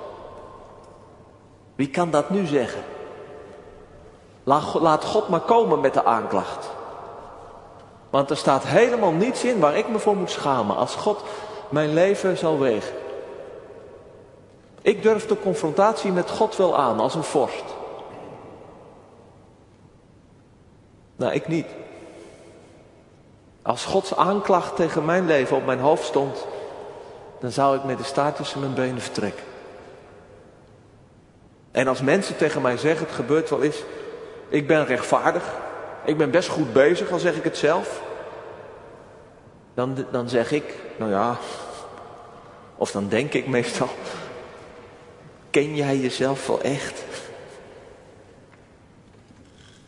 Wie 1.76 1.90
kan 1.90 2.12
dat 2.12 2.30
nu 2.30 2.46
zeggen? 2.46 2.84
Laat 4.44 5.06
God 5.06 5.30
maar 5.30 5.40
komen 5.40 5.80
met 5.80 5.94
de 5.94 6.06
aanklacht. 6.06 6.70
Want 8.10 8.30
er 8.30 8.38
staat 8.38 8.64
helemaal 8.64 9.12
niets 9.12 9.44
in 9.44 9.60
waar 9.60 9.78
ik 9.78 9.90
me 9.90 10.00
voor 10.00 10.16
moet 10.16 10.30
schamen 10.30 10.76
als 10.76 10.96
God 10.96 11.24
mijn 11.70 11.94
leven 11.94 12.38
zal 12.38 12.60
wegen. 12.60 12.96
Ik 14.82 15.04
durf 15.04 15.28
de 15.28 15.40
confrontatie 15.40 16.12
met 16.12 16.30
God 16.30 16.56
wel 16.56 16.78
aan 16.78 17.00
als 17.00 17.16
een 17.16 17.24
vorst. 17.24 17.73
Nou, 21.16 21.34
ik 21.34 21.48
niet. 21.48 21.68
Als 23.62 23.86
Gods 23.86 24.16
aanklacht 24.16 24.76
tegen 24.76 25.06
mijn 25.06 25.26
leven 25.26 25.58
op 25.58 25.66
mijn 25.66 25.80
hoofd 25.80 26.04
stond, 26.04 26.46
dan 27.40 27.52
zou 27.52 27.78
ik 27.78 27.84
met 27.84 27.98
de 27.98 28.04
staart 28.04 28.36
tussen 28.36 28.60
mijn 28.60 28.74
benen 28.74 29.02
vertrekken. 29.02 29.44
En 31.72 31.88
als 31.88 32.02
mensen 32.02 32.38
tegen 32.38 32.62
mij 32.62 32.78
zeggen, 32.78 33.06
het 33.06 33.16
gebeurt 33.16 33.50
wel 33.50 33.64
eens, 33.64 33.84
ik 34.50 34.68
ben 34.68 34.86
rechtvaardig, 34.86 35.44
ik 36.06 36.18
ben 36.18 36.32
best 36.32 36.50
goed 36.50 36.74
bezig, 36.74 37.12
al 37.12 37.20
zeg 37.20 37.36
ik 37.36 37.44
het 37.44 37.58
zelf. 37.58 38.02
Dan, 39.74 40.06
dan 40.12 40.30
zeg 40.30 40.52
ik, 40.52 40.76
nou 40.98 41.12
ja, 41.12 41.38
of 42.76 42.92
dan 42.92 43.08
denk 43.08 43.34
ik 43.34 43.48
meestal, 43.48 43.90
Ken 45.54 45.76
jij 45.76 45.98
jezelf 45.98 46.48
wel 46.48 46.62
echt? 46.62 47.04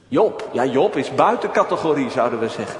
Job, 0.07 0.49
ja 0.51 0.65
Job 0.65 0.95
is 0.95 1.15
buiten 1.15 1.51
categorie 1.51 2.09
zouden 2.09 2.39
we 2.39 2.49
zeggen. 2.49 2.79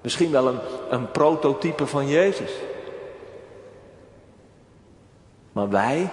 Misschien 0.00 0.30
wel 0.30 0.46
een, 0.46 0.58
een 0.90 1.10
prototype 1.10 1.86
van 1.86 2.08
Jezus. 2.08 2.52
Maar 5.52 5.68
wij, 5.68 6.10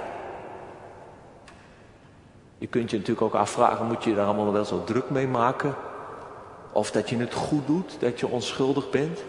je 2.57 2.67
kunt 2.67 2.89
je 2.89 2.97
natuurlijk 2.97 3.25
ook 3.25 3.41
afvragen, 3.41 3.85
moet 3.85 4.03
je 4.03 4.15
daar 4.15 4.25
allemaal 4.25 4.51
wel 4.51 4.65
zo 4.65 4.83
druk 4.83 5.09
mee 5.09 5.27
maken? 5.27 5.75
Of 6.71 6.91
dat 6.91 7.09
je 7.09 7.17
het 7.17 7.33
goed 7.33 7.67
doet, 7.67 7.97
dat 7.99 8.19
je 8.19 8.27
onschuldig 8.27 8.89
bent? 8.89 9.23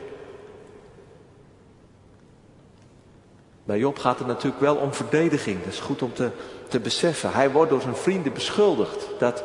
Bij 3.65 3.79
Job 3.79 3.99
gaat 3.99 4.19
het 4.19 4.27
natuurlijk 4.27 4.61
wel 4.61 4.77
om 4.77 4.93
verdediging. 4.93 5.59
Dat 5.59 5.73
is 5.73 5.81
goed 5.81 6.03
om 6.03 6.13
te, 6.13 6.31
te 6.69 6.81
beseffen. 6.81 7.33
Hij 7.33 7.51
wordt 7.51 7.71
door 7.71 7.81
zijn 7.81 7.97
vrienden 7.97 8.33
beschuldigd 8.33 9.07
dat, 9.19 9.43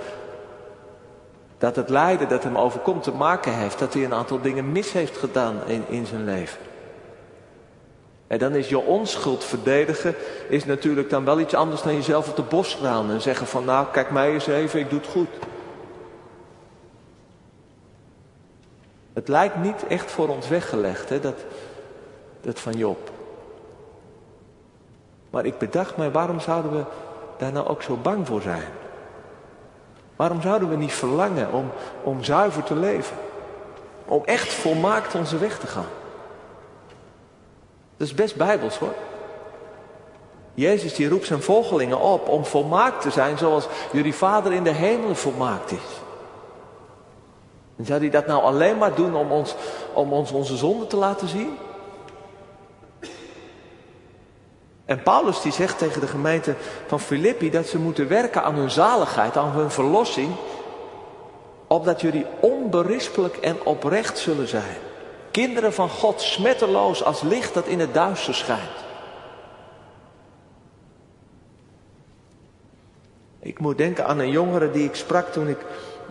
dat 1.57 1.75
het 1.75 1.89
lijden 1.89 2.29
dat 2.29 2.43
hem 2.43 2.57
overkomt 2.57 3.03
te 3.03 3.12
maken 3.12 3.53
heeft. 3.53 3.79
Dat 3.79 3.93
hij 3.93 4.03
een 4.03 4.13
aantal 4.13 4.41
dingen 4.41 4.71
mis 4.71 4.91
heeft 4.91 5.17
gedaan 5.17 5.55
in, 5.65 5.83
in 5.88 6.05
zijn 6.05 6.24
leven. 6.24 6.59
En 8.27 8.39
dan 8.39 8.55
is 8.55 8.69
je 8.69 8.79
onschuld 8.79 9.43
verdedigen, 9.43 10.15
is 10.50 10.65
natuurlijk 10.65 11.09
dan 11.09 11.25
wel 11.25 11.39
iets 11.39 11.53
anders 11.53 11.81
dan 11.81 11.93
jezelf 11.93 12.29
op 12.29 12.35
de 12.35 12.41
bos 12.41 12.75
gaan 12.75 13.12
en 13.12 13.21
zeggen 13.21 13.47
van 13.47 13.65
nou 13.65 13.88
kijk 13.91 14.12
mij 14.12 14.33
eens 14.33 14.47
even, 14.47 14.79
ik 14.79 14.89
doe 14.89 15.00
het 15.00 15.09
goed. 15.09 15.29
Het 19.13 19.27
lijkt 19.27 19.55
niet 19.55 19.88
echt 19.88 20.12
voor 20.12 20.27
ons 20.27 20.47
weggelegd, 20.47 21.09
hè, 21.09 21.19
dat, 21.19 21.45
dat 22.41 22.59
van 22.59 22.74
Job. 22.74 23.12
Maar 25.29 25.45
ik 25.45 25.57
bedacht 25.57 25.97
mij, 25.97 26.12
waarom 26.12 26.39
zouden 26.39 26.71
we 26.71 26.83
daar 27.38 27.51
nou 27.51 27.67
ook 27.67 27.81
zo 27.81 27.95
bang 27.95 28.27
voor 28.27 28.41
zijn? 28.41 28.63
Waarom 30.15 30.41
zouden 30.41 30.69
we 30.69 30.75
niet 30.75 30.93
verlangen 30.93 31.53
om, 31.53 31.72
om 32.03 32.24
zuiver 32.24 32.63
te 32.63 32.75
leven? 32.75 33.17
Om 34.05 34.22
echt 34.25 34.53
volmaakt 34.53 35.15
onze 35.15 35.38
weg 35.38 35.60
te 35.60 35.67
gaan? 35.67 35.88
Dat 37.98 38.07
is 38.07 38.13
best 38.13 38.36
bijbels 38.36 38.77
hoor. 38.77 38.93
Jezus 40.53 40.95
die 40.95 41.10
roept 41.10 41.25
zijn 41.25 41.41
volgelingen 41.41 42.00
op 42.00 42.27
om 42.27 42.45
volmaakt 42.45 43.01
te 43.01 43.10
zijn 43.10 43.38
zoals 43.38 43.67
jullie 43.91 44.15
vader 44.15 44.53
in 44.53 44.63
de 44.63 44.69
hemelen 44.72 45.15
volmaakt 45.15 45.72
is. 45.72 46.01
En 47.77 47.86
zou 47.86 48.00
hij 48.00 48.10
dat 48.10 48.27
nou 48.27 48.43
alleen 48.43 48.77
maar 48.77 48.95
doen 48.95 49.15
om 49.15 49.31
ons, 49.31 49.55
om 49.93 50.13
ons 50.13 50.31
onze 50.31 50.57
zonde 50.57 50.88
te 50.88 50.95
laten 50.95 51.27
zien? 51.27 51.57
En 54.85 55.03
Paulus 55.03 55.41
die 55.41 55.51
zegt 55.51 55.77
tegen 55.77 56.01
de 56.01 56.07
gemeente 56.07 56.55
van 56.87 56.99
Filippi 56.99 57.49
dat 57.49 57.67
ze 57.67 57.79
moeten 57.79 58.07
werken 58.07 58.43
aan 58.43 58.55
hun 58.55 58.71
zaligheid, 58.71 59.37
aan 59.37 59.51
hun 59.51 59.71
verlossing, 59.71 60.31
opdat 61.67 62.01
jullie 62.01 62.25
onberispelijk 62.39 63.37
en 63.37 63.63
oprecht 63.63 64.17
zullen 64.17 64.47
zijn. 64.47 64.77
Kinderen 65.31 65.73
van 65.73 65.89
God, 65.89 66.21
smetteloos 66.21 67.03
als 67.03 67.21
licht 67.21 67.53
dat 67.53 67.65
in 67.65 67.79
het 67.79 67.93
duister 67.93 68.35
schijnt. 68.35 68.83
Ik 73.39 73.59
moet 73.59 73.77
denken 73.77 74.05
aan 74.05 74.19
een 74.19 74.31
jongere 74.31 74.71
die 74.71 74.83
ik 74.83 74.95
sprak 74.95 75.27
toen 75.27 75.48
ik 75.48 75.57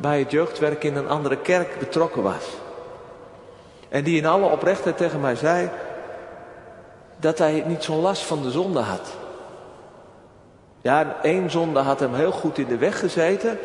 bij 0.00 0.18
het 0.18 0.30
jeugdwerk 0.30 0.84
in 0.84 0.96
een 0.96 1.08
andere 1.08 1.36
kerk 1.36 1.78
betrokken 1.78 2.22
was. 2.22 2.44
En 3.88 4.04
die 4.04 4.16
in 4.16 4.26
alle 4.26 4.46
oprechtheid 4.46 4.96
tegen 4.96 5.20
mij 5.20 5.36
zei 5.36 5.70
dat 7.24 7.38
hij 7.38 7.62
niet 7.66 7.84
zo'n 7.84 8.00
last 8.00 8.22
van 8.22 8.42
de 8.42 8.50
zonde 8.50 8.80
had. 8.80 9.08
Ja, 10.80 11.16
één 11.22 11.50
zonde 11.50 11.80
had 11.80 12.00
hem 12.00 12.14
heel 12.14 12.32
goed 12.32 12.58
in 12.58 12.66
de 12.66 12.76
weg 12.76 12.98
gezeten, 12.98 13.58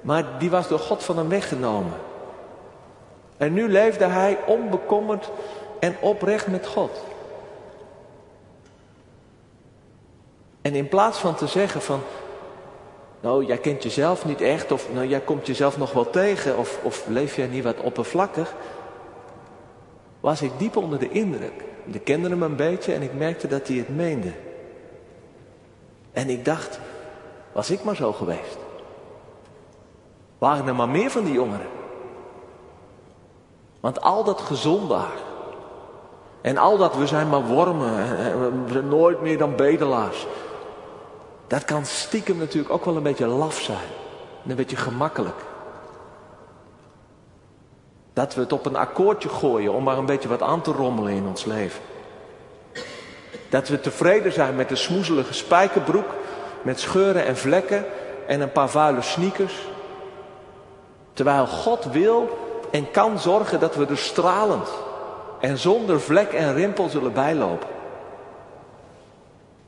maar 0.00 0.38
die 0.38 0.50
was 0.50 0.68
door 0.68 0.78
God 0.78 1.02
van 1.02 1.16
hem 1.16 1.28
weggenomen. 1.28 1.92
En 3.36 3.52
nu 3.52 3.68
leefde 3.68 4.04
hij 4.04 4.38
onbekommerd 4.46 5.30
en 5.80 5.96
oprecht 6.00 6.46
met 6.46 6.66
God. 6.66 7.04
En 10.62 10.74
in 10.74 10.88
plaats 10.88 11.18
van 11.18 11.34
te 11.34 11.46
zeggen 11.46 11.82
van, 11.82 12.00
nou 13.20 13.44
jij 13.44 13.58
kent 13.58 13.82
jezelf 13.82 14.24
niet 14.24 14.40
echt, 14.40 14.72
of 14.72 14.88
nou 14.92 15.06
jij 15.06 15.20
komt 15.20 15.46
jezelf 15.46 15.78
nog 15.78 15.92
wel 15.92 16.10
tegen, 16.10 16.58
of, 16.58 16.78
of 16.82 17.06
leef 17.08 17.36
jij 17.36 17.46
niet 17.46 17.64
wat 17.64 17.80
oppervlakkig, 17.80 18.54
was 20.20 20.42
ik 20.42 20.58
diep 20.58 20.76
onder 20.76 20.98
de 20.98 21.10
indruk. 21.10 21.70
Ik 21.84 22.04
kende 22.04 22.28
hem 22.28 22.42
een 22.42 22.56
beetje 22.56 22.94
en 22.94 23.02
ik 23.02 23.14
merkte 23.14 23.48
dat 23.48 23.68
hij 23.68 23.76
het 23.76 23.88
meende. 23.88 24.32
En 26.12 26.28
ik 26.28 26.44
dacht, 26.44 26.80
was 27.52 27.70
ik 27.70 27.84
maar 27.84 27.96
zo 27.96 28.12
geweest. 28.12 28.58
Waren 30.38 30.66
er 30.66 30.74
maar 30.74 30.88
meer 30.88 31.10
van 31.10 31.24
die 31.24 31.32
jongeren. 31.32 31.66
Want 33.80 34.00
al 34.00 34.24
dat 34.24 34.40
gezondaar. 34.40 35.16
En 36.40 36.56
al 36.56 36.76
dat 36.76 36.96
we 36.96 37.06
zijn 37.06 37.28
maar 37.28 37.46
wormen. 37.46 37.94
We 38.66 38.72
zijn 38.72 38.88
nooit 38.88 39.20
meer 39.20 39.38
dan 39.38 39.56
bedelaars. 39.56 40.26
Dat 41.46 41.64
kan 41.64 41.84
stiekem 41.84 42.36
natuurlijk 42.36 42.72
ook 42.72 42.84
wel 42.84 42.96
een 42.96 43.02
beetje 43.02 43.26
laf 43.26 43.60
zijn. 43.60 43.88
En 44.44 44.50
een 44.50 44.56
beetje 44.56 44.76
gemakkelijk. 44.76 45.50
Dat 48.12 48.34
we 48.34 48.40
het 48.40 48.52
op 48.52 48.66
een 48.66 48.76
akkoordje 48.76 49.28
gooien 49.28 49.72
om 49.72 49.84
maar 49.84 49.98
een 49.98 50.06
beetje 50.06 50.28
wat 50.28 50.42
aan 50.42 50.60
te 50.60 50.72
rommelen 50.72 51.12
in 51.12 51.26
ons 51.26 51.44
leven. 51.44 51.80
Dat 53.48 53.68
we 53.68 53.80
tevreden 53.80 54.32
zijn 54.32 54.56
met 54.56 54.70
een 54.70 54.76
smoezelige 54.76 55.34
spijkerbroek 55.34 56.06
met 56.62 56.80
scheuren 56.80 57.24
en 57.24 57.36
vlekken 57.36 57.84
en 58.26 58.40
een 58.40 58.52
paar 58.52 58.70
vuile 58.70 59.02
sneakers. 59.02 59.54
Terwijl 61.12 61.46
God 61.46 61.84
wil 61.84 62.38
en 62.70 62.90
kan 62.90 63.18
zorgen 63.18 63.60
dat 63.60 63.74
we 63.74 63.86
er 63.86 63.98
stralend 63.98 64.68
en 65.40 65.58
zonder 65.58 66.00
vlek 66.00 66.32
en 66.32 66.54
rimpel 66.54 66.88
zullen 66.88 67.12
bijlopen. 67.12 67.68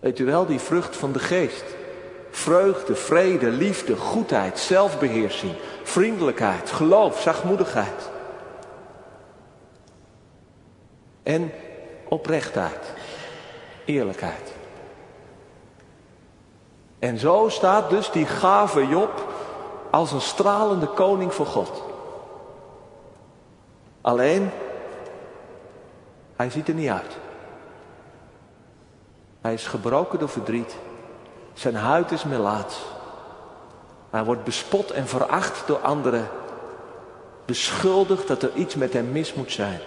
Weet 0.00 0.18
u 0.18 0.24
wel, 0.24 0.46
die 0.46 0.60
vrucht 0.60 0.96
van 0.96 1.12
de 1.12 1.18
geest. 1.18 1.64
Vreugde, 2.30 2.94
vrede, 2.94 3.46
liefde, 3.50 3.96
goedheid, 3.96 4.58
zelfbeheersing, 4.58 5.52
vriendelijkheid, 5.82 6.70
geloof, 6.70 7.20
zachtmoedigheid. 7.20 8.10
En 11.24 11.52
oprechtheid, 12.08 12.92
eerlijkheid. 13.84 14.52
En 16.98 17.18
zo 17.18 17.48
staat 17.48 17.90
dus 17.90 18.10
die 18.10 18.26
gave 18.26 18.86
Job 18.86 19.32
als 19.90 20.12
een 20.12 20.20
stralende 20.20 20.86
koning 20.86 21.34
voor 21.34 21.46
God. 21.46 21.82
Alleen, 24.00 24.50
hij 26.36 26.50
ziet 26.50 26.68
er 26.68 26.74
niet 26.74 26.90
uit. 26.90 27.16
Hij 29.40 29.52
is 29.52 29.66
gebroken 29.66 30.18
door 30.18 30.28
verdriet. 30.28 30.76
Zijn 31.52 31.74
huid 31.74 32.10
is 32.10 32.24
melaats. 32.24 32.82
Hij 34.10 34.24
wordt 34.24 34.44
bespot 34.44 34.90
en 34.90 35.06
veracht 35.06 35.66
door 35.66 35.78
anderen. 35.78 36.28
Beschuldigd 37.44 38.28
dat 38.28 38.42
er 38.42 38.54
iets 38.54 38.74
met 38.74 38.92
hem 38.92 39.12
mis 39.12 39.34
moet 39.34 39.52
zijn. 39.52 39.80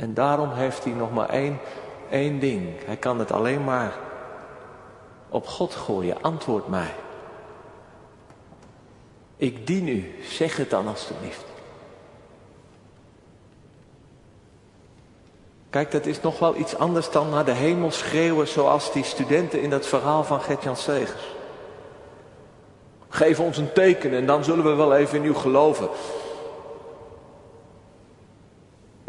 En 0.00 0.14
daarom 0.14 0.52
heeft 0.52 0.84
hij 0.84 0.92
nog 0.92 1.12
maar 1.12 1.28
één, 1.28 1.58
één 2.10 2.38
ding. 2.38 2.68
Hij 2.84 2.96
kan 2.96 3.18
het 3.18 3.32
alleen 3.32 3.64
maar 3.64 3.94
op 5.28 5.46
God 5.46 5.74
gooien. 5.74 6.22
Antwoord 6.22 6.68
mij. 6.68 6.94
Ik 9.36 9.66
dien 9.66 9.88
u. 9.88 10.14
Zeg 10.22 10.56
het 10.56 10.70
dan 10.70 10.86
alstublieft. 10.86 11.44
Kijk, 15.70 15.90
dat 15.90 16.06
is 16.06 16.20
nog 16.20 16.38
wel 16.38 16.56
iets 16.56 16.76
anders 16.76 17.10
dan 17.10 17.30
naar 17.30 17.44
de 17.44 17.52
hemel 17.52 17.90
schreeuwen 17.90 18.48
zoals 18.48 18.92
die 18.92 19.04
studenten 19.04 19.62
in 19.62 19.70
dat 19.70 19.86
verhaal 19.86 20.24
van 20.24 20.40
Gertjan 20.40 20.76
Segers. 20.76 21.34
Geef 23.08 23.40
ons 23.40 23.56
een 23.56 23.72
teken 23.72 24.12
en 24.12 24.26
dan 24.26 24.44
zullen 24.44 24.64
we 24.64 24.74
wel 24.74 24.94
even 24.94 25.18
in 25.18 25.24
u 25.24 25.34
geloven. 25.34 25.88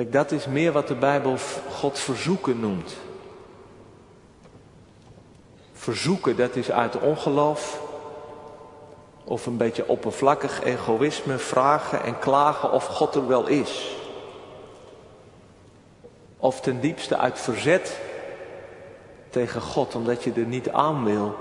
Kijk, 0.02 0.14
dat 0.14 0.32
is 0.32 0.46
meer 0.46 0.72
wat 0.72 0.88
de 0.88 0.96
Bijbel 0.96 1.38
God 1.70 2.00
verzoeken 2.00 2.60
noemt. 2.60 2.96
Verzoeken, 5.74 6.36
dat 6.36 6.56
is 6.56 6.72
uit 6.72 7.00
ongeloof 7.00 7.82
of 9.24 9.46
een 9.46 9.58
beetje 9.58 9.88
oppervlakkig 9.88 10.64
egoïsme 10.64 11.38
vragen 11.38 12.04
en 12.04 12.20
klagen 12.20 12.72
of 12.72 12.86
God 12.86 13.16
er 13.16 13.28
wel 13.28 13.48
is. 13.48 13.98
Of 16.38 16.62
ten 16.62 16.80
diepste 16.80 17.18
uit 17.18 17.40
verzet 17.40 18.00
tegen 19.30 19.62
God, 19.62 19.96
omdat 19.96 20.24
je 20.24 20.34
er 20.34 20.46
niet 20.46 20.70
aan 20.72 21.04
wil. 21.04 21.36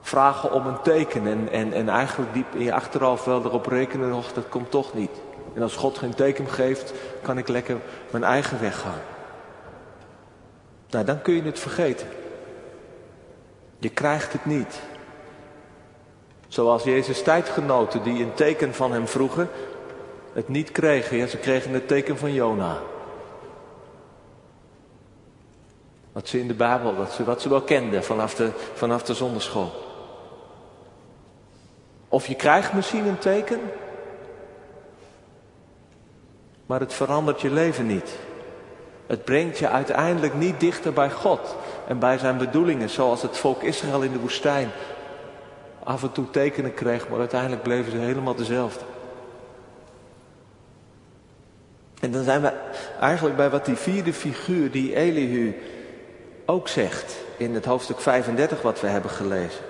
Vragen 0.00 0.52
om 0.52 0.66
een 0.66 0.82
teken 0.82 1.26
en, 1.26 1.48
en, 1.52 1.72
en 1.72 1.88
eigenlijk 1.88 2.34
diep 2.34 2.54
in 2.54 2.62
je 2.62 2.74
achterhoofd 2.74 3.24
wel 3.24 3.44
erop 3.44 3.66
rekenen 3.66 4.08
nog, 4.08 4.32
dat 4.32 4.48
komt 4.48 4.70
toch 4.70 4.94
niet. 4.94 5.26
En 5.54 5.62
als 5.62 5.76
God 5.76 5.98
geen 5.98 6.14
teken 6.14 6.48
geeft, 6.48 6.92
kan 7.22 7.38
ik 7.38 7.48
lekker 7.48 7.76
mijn 8.10 8.24
eigen 8.24 8.60
weg 8.60 8.80
gaan. 8.80 9.00
Nou, 10.90 11.04
dan 11.04 11.22
kun 11.22 11.34
je 11.34 11.42
het 11.42 11.58
vergeten. 11.58 12.06
Je 13.78 13.88
krijgt 13.88 14.32
het 14.32 14.44
niet. 14.44 14.80
Zoals 16.48 16.82
Jezus 16.82 17.22
tijdgenoten 17.22 18.02
die 18.02 18.22
een 18.22 18.34
teken 18.34 18.74
van 18.74 18.92
hem 18.92 19.08
vroegen, 19.08 19.48
het 20.32 20.48
niet 20.48 20.72
kregen. 20.72 21.16
Ja, 21.16 21.26
ze 21.26 21.36
kregen 21.36 21.72
het 21.72 21.88
teken 21.88 22.18
van 22.18 22.32
Jona. 22.32 22.78
Wat 26.12 26.28
ze 26.28 26.40
in 26.40 26.48
de 26.48 26.54
Bijbel, 26.54 26.94
wat 26.94 27.12
ze, 27.12 27.24
wat 27.24 27.42
ze 27.42 27.48
wel 27.48 27.62
kenden 27.62 28.04
vanaf 28.04 28.34
de, 28.34 28.50
vanaf 28.74 29.02
de 29.02 29.14
zonderschool. 29.14 29.72
Of 32.08 32.26
je 32.26 32.34
krijgt 32.34 32.72
misschien 32.72 33.06
een 33.06 33.18
teken, 33.18 33.60
maar 36.68 36.80
het 36.80 36.94
verandert 36.94 37.40
je 37.40 37.50
leven 37.50 37.86
niet. 37.86 38.10
Het 39.06 39.24
brengt 39.24 39.58
je 39.58 39.68
uiteindelijk 39.68 40.34
niet 40.34 40.60
dichter 40.60 40.92
bij 40.92 41.10
God 41.10 41.56
en 41.86 41.98
bij 41.98 42.18
zijn 42.18 42.38
bedoelingen, 42.38 42.90
zoals 42.90 43.22
het 43.22 43.36
volk 43.36 43.62
Israël 43.62 44.02
in 44.02 44.12
de 44.12 44.18
woestijn 44.18 44.70
af 45.84 46.02
en 46.02 46.12
toe 46.12 46.30
tekenen 46.30 46.74
kreeg, 46.74 47.08
maar 47.08 47.18
uiteindelijk 47.18 47.62
bleven 47.62 47.92
ze 47.92 47.98
helemaal 47.98 48.34
dezelfde. 48.34 48.84
En 52.00 52.12
dan 52.12 52.24
zijn 52.24 52.42
we 52.42 52.52
eigenlijk 53.00 53.36
bij 53.36 53.50
wat 53.50 53.64
die 53.64 53.76
vierde 53.76 54.12
figuur, 54.12 54.70
die 54.70 54.94
Elihu, 54.94 55.56
ook 56.46 56.68
zegt 56.68 57.16
in 57.36 57.54
het 57.54 57.64
hoofdstuk 57.64 58.00
35 58.00 58.62
wat 58.62 58.80
we 58.80 58.86
hebben 58.86 59.10
gelezen. 59.10 59.60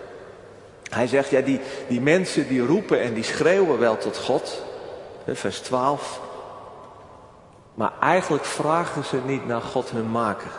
Hij 0.90 1.06
zegt, 1.06 1.30
ja, 1.30 1.40
die, 1.40 1.60
die 1.88 2.00
mensen 2.00 2.48
die 2.48 2.66
roepen 2.66 3.00
en 3.00 3.14
die 3.14 3.24
schreeuwen 3.24 3.78
wel 3.78 3.96
tot 3.96 4.18
God, 4.18 4.62
vers 5.26 5.60
12, 5.60 6.20
maar 7.78 7.92
eigenlijk 8.00 8.44
vragen 8.44 9.04
ze 9.04 9.20
niet 9.26 9.46
naar 9.46 9.60
God 9.60 9.90
hun 9.90 10.10
maker. 10.10 10.50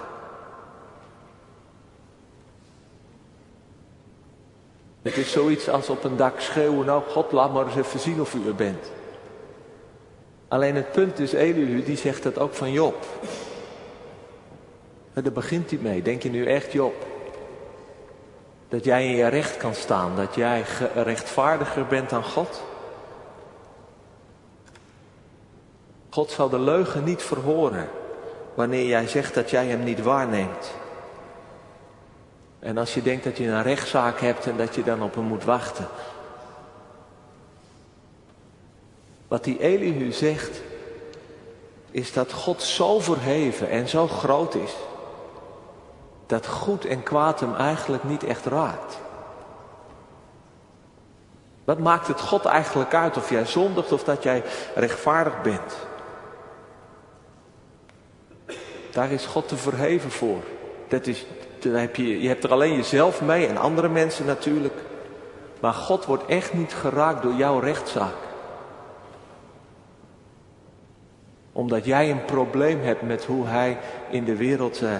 Het 5.01 5.17
is 5.17 5.31
zoiets 5.31 5.69
als 5.69 5.89
op 5.89 6.03
een 6.03 6.17
dak 6.17 6.39
schreeuwen, 6.39 6.85
nou 6.85 7.03
God 7.09 7.31
laat 7.31 7.53
maar 7.53 7.65
eens 7.65 7.75
even 7.75 7.99
zien 7.99 8.21
of 8.21 8.33
u 8.33 8.47
er 8.47 8.55
bent. 8.55 8.91
Alleen 10.47 10.75
het 10.75 10.91
punt 10.91 11.19
is, 11.19 11.33
Elihu 11.33 11.83
die 11.83 11.97
zegt 11.97 12.23
dat 12.23 12.39
ook 12.39 12.53
van 12.53 12.71
Job. 12.71 13.05
En 15.13 15.23
daar 15.23 15.31
begint 15.31 15.69
hij 15.69 15.79
mee. 15.79 16.01
Denk 16.01 16.23
je 16.23 16.29
nu 16.29 16.45
echt 16.45 16.71
Job? 16.71 16.93
Dat 18.67 18.83
jij 18.83 19.05
in 19.05 19.15
je 19.15 19.27
recht 19.27 19.57
kan 19.57 19.73
staan, 19.73 20.15
dat 20.15 20.35
jij 20.35 20.63
rechtvaardiger 20.93 21.85
bent 21.85 22.09
dan 22.09 22.23
God? 22.23 22.63
God 26.19 26.31
zal 26.31 26.49
de 26.49 26.59
leugen 26.59 27.03
niet 27.03 27.21
verhoren 27.21 27.89
wanneer 28.53 28.85
jij 28.85 29.07
zegt 29.07 29.33
dat 29.33 29.49
jij 29.49 29.65
hem 29.65 29.83
niet 29.83 30.01
waarneemt. 30.01 30.71
En 32.59 32.77
als 32.77 32.93
je 32.93 33.01
denkt 33.01 33.23
dat 33.23 33.37
je 33.37 33.47
een 33.47 33.63
rechtszaak 33.63 34.19
hebt 34.19 34.47
en 34.47 34.57
dat 34.57 34.75
je 34.75 34.83
dan 34.83 35.03
op 35.03 35.15
hem 35.15 35.23
moet 35.23 35.43
wachten. 35.43 35.87
Wat 39.27 39.43
die 39.43 39.59
Elihu 39.59 40.11
zegt, 40.11 40.61
is 41.91 42.13
dat 42.13 42.31
God 42.31 42.61
zo 42.61 42.99
verheven 42.99 43.69
en 43.69 43.87
zo 43.87 44.07
groot 44.07 44.55
is, 44.55 44.75
dat 46.25 46.47
goed 46.47 46.85
en 46.85 47.03
kwaad 47.03 47.39
hem 47.39 47.55
eigenlijk 47.55 48.03
niet 48.03 48.23
echt 48.23 48.45
raakt. 48.45 48.97
Wat 51.63 51.79
maakt 51.79 52.07
het 52.07 52.21
God 52.21 52.45
eigenlijk 52.45 52.93
uit 52.93 53.17
of 53.17 53.29
jij 53.29 53.45
zondigt 53.45 53.91
of 53.91 54.03
dat 54.03 54.23
jij 54.23 54.43
rechtvaardig 54.75 55.41
bent? 55.41 55.87
Daar 58.99 59.11
is 59.11 59.25
God 59.25 59.47
te 59.47 59.57
verheven 59.57 60.11
voor. 60.11 60.43
Dat 60.87 61.07
is, 61.07 61.25
heb 61.61 61.95
je, 61.95 62.21
je 62.21 62.27
hebt 62.27 62.43
er 62.43 62.51
alleen 62.51 62.75
jezelf 62.75 63.21
mee 63.21 63.47
en 63.47 63.57
andere 63.57 63.89
mensen 63.89 64.25
natuurlijk. 64.25 64.73
Maar 65.59 65.73
God 65.73 66.05
wordt 66.05 66.25
echt 66.25 66.53
niet 66.53 66.73
geraakt 66.73 67.23
door 67.23 67.33
jouw 67.33 67.59
rechtszaak. 67.59 68.15
Omdat 71.51 71.85
jij 71.85 72.11
een 72.11 72.25
probleem 72.25 72.81
hebt 72.81 73.01
met 73.01 73.25
hoe 73.25 73.45
hij 73.45 73.77
in 74.09 74.23
de 74.23 74.35
wereld, 74.35 74.81
uh, 74.81 74.91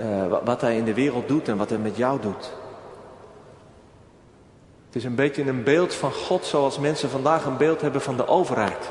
uh, 0.00 0.36
wat 0.44 0.60
hij 0.60 0.76
in 0.76 0.84
de 0.84 0.94
wereld 0.94 1.28
doet 1.28 1.48
en 1.48 1.56
wat 1.56 1.68
hij 1.70 1.78
met 1.78 1.96
jou 1.96 2.20
doet. 2.20 2.52
Het 4.86 4.96
is 4.96 5.04
een 5.04 5.14
beetje 5.14 5.48
een 5.48 5.62
beeld 5.62 5.94
van 5.94 6.12
God 6.12 6.44
zoals 6.44 6.78
mensen 6.78 7.10
vandaag 7.10 7.44
een 7.44 7.56
beeld 7.56 7.80
hebben 7.80 8.00
van 8.00 8.16
de 8.16 8.26
overheid. 8.26 8.90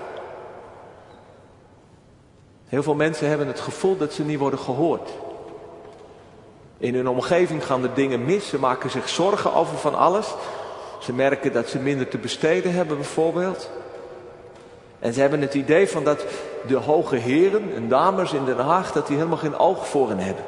Heel 2.67 2.83
veel 2.83 2.95
mensen 2.95 3.27
hebben 3.27 3.47
het 3.47 3.59
gevoel 3.59 3.97
dat 3.97 4.13
ze 4.13 4.23
niet 4.23 4.39
worden 4.39 4.59
gehoord. 4.59 5.09
In 6.77 6.95
hun 6.95 7.07
omgeving 7.07 7.65
gaan 7.65 7.81
de 7.81 7.93
dingen 7.93 8.25
mis. 8.25 8.47
Ze 8.47 8.59
maken 8.59 8.89
zich 8.89 9.09
zorgen 9.09 9.53
over 9.53 9.77
van 9.77 9.95
alles. 9.95 10.35
Ze 10.99 11.13
merken 11.13 11.53
dat 11.53 11.69
ze 11.69 11.79
minder 11.79 12.07
te 12.07 12.17
besteden 12.17 12.73
hebben 12.73 12.95
bijvoorbeeld. 12.95 13.69
En 14.99 15.13
ze 15.13 15.19
hebben 15.21 15.41
het 15.41 15.53
idee 15.53 15.89
van 15.89 16.03
dat 16.03 16.25
de 16.67 16.75
hoge 16.75 17.15
heren 17.15 17.75
en 17.75 17.87
dames 17.87 18.33
in 18.33 18.45
Den 18.45 18.57
Haag, 18.57 18.91
dat 18.91 19.07
die 19.07 19.15
helemaal 19.15 19.37
geen 19.37 19.57
oog 19.57 19.87
voor 19.87 20.09
hen 20.09 20.19
hebben. 20.19 20.43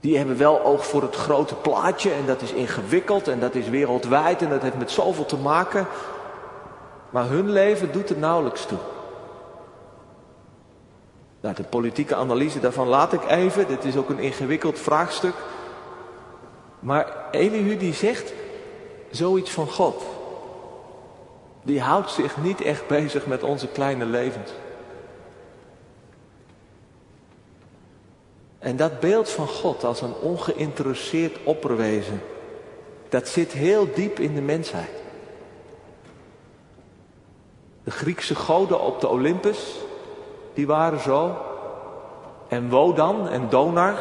Die 0.00 0.16
hebben 0.16 0.38
wel 0.38 0.64
oog 0.64 0.86
voor 0.86 1.02
het 1.02 1.16
grote 1.16 1.54
plaatje 1.54 2.10
en 2.10 2.26
dat 2.26 2.42
is 2.42 2.52
ingewikkeld 2.52 3.28
en 3.28 3.40
dat 3.40 3.54
is 3.54 3.68
wereldwijd 3.68 4.42
en 4.42 4.48
dat 4.48 4.62
heeft 4.62 4.78
met 4.78 4.90
zoveel 4.90 5.26
te 5.26 5.36
maken. 5.36 5.86
Maar 7.10 7.28
hun 7.28 7.50
leven 7.50 7.92
doet 7.92 8.10
er 8.10 8.18
nauwelijks 8.18 8.66
toe. 8.66 8.78
Nou, 11.40 11.54
de 11.54 11.62
politieke 11.62 12.14
analyse 12.14 12.60
daarvan 12.60 12.88
laat 12.88 13.12
ik 13.12 13.24
even. 13.30 13.68
Dit 13.68 13.84
is 13.84 13.96
ook 13.96 14.08
een 14.08 14.18
ingewikkeld 14.18 14.78
vraagstuk. 14.78 15.34
Maar 16.78 17.30
Elihu 17.30 17.76
die 17.76 17.94
zegt 17.94 18.32
zoiets 19.10 19.50
van 19.50 19.68
God. 19.68 20.02
Die 21.62 21.80
houdt 21.80 22.10
zich 22.10 22.36
niet 22.36 22.60
echt 22.60 22.86
bezig 22.86 23.26
met 23.26 23.42
onze 23.42 23.68
kleine 23.68 24.04
levens. 24.04 24.50
En 28.58 28.76
dat 28.76 29.00
beeld 29.00 29.30
van 29.30 29.48
God 29.48 29.84
als 29.84 30.00
een 30.00 30.14
ongeïnteresseerd 30.14 31.38
opperwezen, 31.44 32.22
dat 33.08 33.28
zit 33.28 33.52
heel 33.52 33.88
diep 33.94 34.18
in 34.18 34.34
de 34.34 34.40
mensheid. 34.40 35.02
De 37.84 37.90
Griekse 37.90 38.34
goden 38.34 38.80
op 38.80 39.00
de 39.00 39.08
Olympus, 39.08 39.74
die 40.58 40.66
waren 40.66 41.00
zo. 41.00 41.36
En 42.48 42.70
Wodan 42.70 43.28
en 43.28 43.48
Donar, 43.48 43.94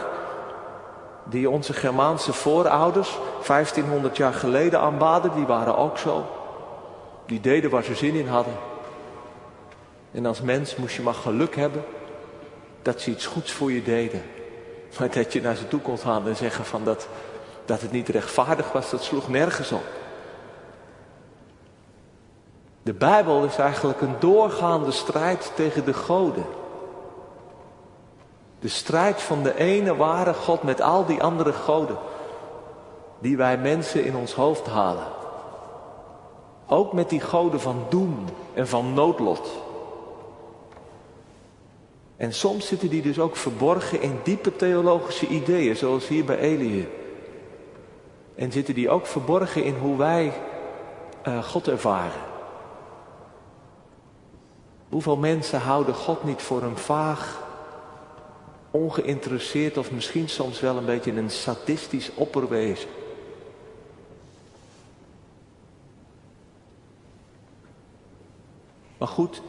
die 1.24 1.50
onze 1.50 1.74
Germaanse 1.74 2.34
voorouders 2.34 3.18
1500 3.48 4.18
jaar 4.18 4.34
geleden 4.34 4.80
aanbaden, 4.80 5.32
die 5.36 5.46
waren 5.46 5.78
ook 5.78 5.98
zo. 5.98 6.26
Die 7.26 7.40
deden 7.40 7.70
waar 7.70 7.84
ze 7.84 7.96
zin 7.96 8.16
in 8.16 8.28
hadden. 8.28 8.54
En 10.12 10.26
als 10.26 10.42
mens 10.42 10.76
moest 10.76 10.96
je 10.96 11.02
maar 11.02 11.14
geluk 11.14 11.56
hebben 11.56 11.84
dat 12.82 13.02
ze 13.02 13.12
iets 13.12 13.26
goeds 13.26 13.52
voor 13.52 13.72
je 13.72 13.84
deden. 13.84 14.22
Maar 15.00 15.12
dat 15.12 15.34
je 15.34 15.42
naar 15.42 15.56
ze 15.56 15.68
toe 15.68 15.82
kon 15.82 15.98
gaan 15.98 16.28
en 16.28 16.36
zeggen 16.36 16.66
van 16.66 16.84
dat, 16.84 17.08
dat 17.66 17.82
het 17.82 17.92
niet 17.92 18.10
rechtvaardig 18.10 18.72
was, 18.72 18.90
dat 18.90 19.04
sloeg 19.04 19.30
nergens 19.30 19.72
op. 19.72 19.86
De 22.88 22.94
Bijbel 22.94 23.44
is 23.44 23.58
eigenlijk 23.58 24.02
een 24.02 24.16
doorgaande 24.20 24.92
strijd 24.92 25.52
tegen 25.56 25.86
de 25.86 25.94
goden. 25.94 26.46
De 28.60 28.68
strijd 28.68 29.22
van 29.22 29.44
de 29.44 29.58
ene 29.58 29.96
ware 29.96 30.34
God 30.34 30.64
met 30.64 30.82
al 30.82 31.06
die 31.06 31.24
andere 31.24 31.54
goden. 31.54 31.98
Die 33.20 33.38
wij 33.38 33.58
mensen 33.58 34.06
in 34.06 34.16
ons 34.16 34.34
hoofd 34.34 34.68
halen. 34.68 35.04
Ook 36.68 36.94
met 36.94 37.10
die 37.10 37.20
goden 37.20 37.60
van 37.60 37.86
doem 37.90 38.26
en 38.54 38.68
van 38.68 38.94
noodlot. 38.94 39.52
En 42.18 42.34
soms 42.34 42.68
zitten 42.68 42.90
die 42.90 43.02
dus 43.02 43.20
ook 43.20 43.36
verborgen 43.36 44.02
in 44.02 44.20
diepe 44.24 44.56
theologische 44.56 45.28
ideeën, 45.28 45.76
zoals 45.76 46.08
hier 46.08 46.26
bij 46.26 46.38
Elië. 46.38 46.90
En 48.36 48.52
zitten 48.52 48.74
die 48.74 48.90
ook 48.90 49.06
verborgen 49.06 49.64
in 49.64 49.76
hoe 49.76 49.98
wij 49.98 50.34
uh, 51.28 51.44
God 51.44 51.68
ervaren. 51.68 52.36
Hoeveel 54.90 55.18
mensen 55.18 55.60
houden 55.60 55.96
God 55.96 56.24
niet 56.24 56.42
voor 56.42 56.62
een 56.62 56.78
vaag, 56.78 57.42
ongeïnteresseerd 58.72 59.78
of 59.78 59.92
misschien 59.92 60.30
soms 60.30 60.60
wel 60.60 60.78
een 60.78 60.86
beetje 60.86 61.12
een 61.12 61.32
sadistisch 61.32 62.12
opperwezen? 62.16 62.90
Maar 68.98 69.08
goed, 69.08 69.42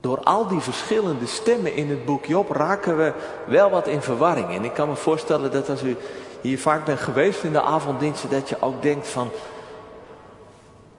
door 0.00 0.22
al 0.22 0.46
die 0.46 0.60
verschillende 0.60 1.26
stemmen 1.26 1.74
in 1.74 1.90
het 1.90 2.04
boek 2.04 2.24
Job 2.24 2.50
raken 2.50 2.96
we 2.96 3.12
wel 3.46 3.70
wat 3.70 3.86
in 3.86 4.02
verwarring. 4.02 4.48
En 4.48 4.64
ik 4.64 4.72
kan 4.72 4.88
me 4.88 4.96
voorstellen 4.96 5.52
dat 5.52 5.68
als 5.68 5.82
u 5.82 5.96
hier 6.40 6.58
vaak 6.58 6.84
bent 6.84 7.00
geweest 7.00 7.44
in 7.44 7.52
de 7.52 7.62
avonddiensten, 7.62 8.30
dat 8.30 8.48
je 8.48 8.56
ook 8.60 8.82
denkt 8.82 9.08
van, 9.08 9.30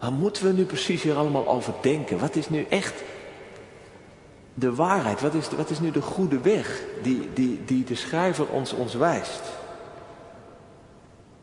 waar 0.05 0.13
moeten 0.13 0.45
we 0.45 0.51
nu 0.51 0.65
precies 0.65 1.03
hier 1.03 1.15
allemaal 1.15 1.47
over 1.47 1.73
denken? 1.81 2.19
Wat 2.19 2.35
is 2.35 2.49
nu 2.49 2.65
echt 2.69 2.93
de 4.53 4.75
waarheid? 4.75 5.21
Wat 5.21 5.33
is, 5.33 5.49
wat 5.49 5.69
is 5.69 5.79
nu 5.79 5.91
de 5.91 6.01
goede 6.01 6.39
weg 6.39 6.81
die, 7.01 7.29
die, 7.33 7.61
die 7.65 7.83
de 7.83 7.95
schrijver 7.95 8.47
ons, 8.47 8.73
ons 8.73 8.93
wijst? 8.93 9.41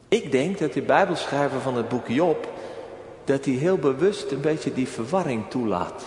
Ik 0.08 0.32
denk 0.32 0.58
dat 0.58 0.72
de 0.72 0.82
Bijbelschrijver 0.82 1.60
van 1.60 1.76
het 1.76 1.88
boek 1.88 2.08
Job, 2.08 2.48
dat 3.24 3.44
hij 3.44 3.54
heel 3.54 3.76
bewust 3.76 4.30
een 4.30 4.40
beetje 4.40 4.72
die 4.72 4.88
verwarring 4.88 5.44
toelaat. 5.48 6.04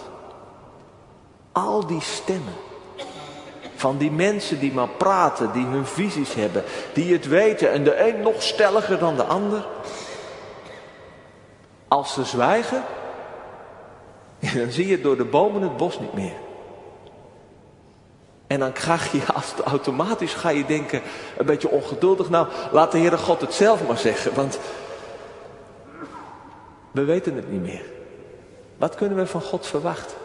Al 1.51 1.87
die 1.87 2.01
stemmen. 2.01 2.53
Van 3.75 3.97
die 3.97 4.11
mensen 4.11 4.59
die 4.59 4.73
maar 4.73 4.89
praten, 4.89 5.51
die 5.51 5.65
hun 5.65 5.85
visies 5.85 6.33
hebben, 6.33 6.63
die 6.93 7.13
het 7.13 7.27
weten 7.27 7.71
en 7.71 7.83
de 7.83 8.07
een 8.07 8.21
nog 8.21 8.41
stelliger 8.41 8.99
dan 8.99 9.15
de 9.15 9.23
ander. 9.23 9.65
Als 11.95 12.13
ze 12.13 12.23
zwijgen, 12.23 12.83
dan 14.55 14.71
zie 14.71 14.87
je 14.87 15.01
door 15.01 15.17
de 15.17 15.25
bomen 15.25 15.61
het 15.61 15.77
bos 15.77 15.99
niet 15.99 16.13
meer. 16.13 16.35
En 18.47 18.59
dan 18.59 18.71
krijg 18.71 19.11
je 19.11 19.21
automatisch 19.65 20.33
ga 20.33 20.49
je 20.49 20.65
denken, 20.65 21.01
een 21.37 21.45
beetje 21.45 21.69
ongeduldig, 21.69 22.29
nou 22.29 22.47
laat 22.71 22.91
de 22.91 22.97
Heere 22.97 23.17
God 23.17 23.41
het 23.41 23.53
zelf 23.53 23.87
maar 23.87 23.97
zeggen, 23.97 24.33
want 24.33 24.59
we 26.91 27.03
weten 27.03 27.35
het 27.35 27.51
niet 27.51 27.61
meer. 27.61 27.85
Wat 28.77 28.95
kunnen 28.95 29.17
we 29.17 29.27
van 29.27 29.41
God 29.41 29.67
verwachten? 29.67 30.17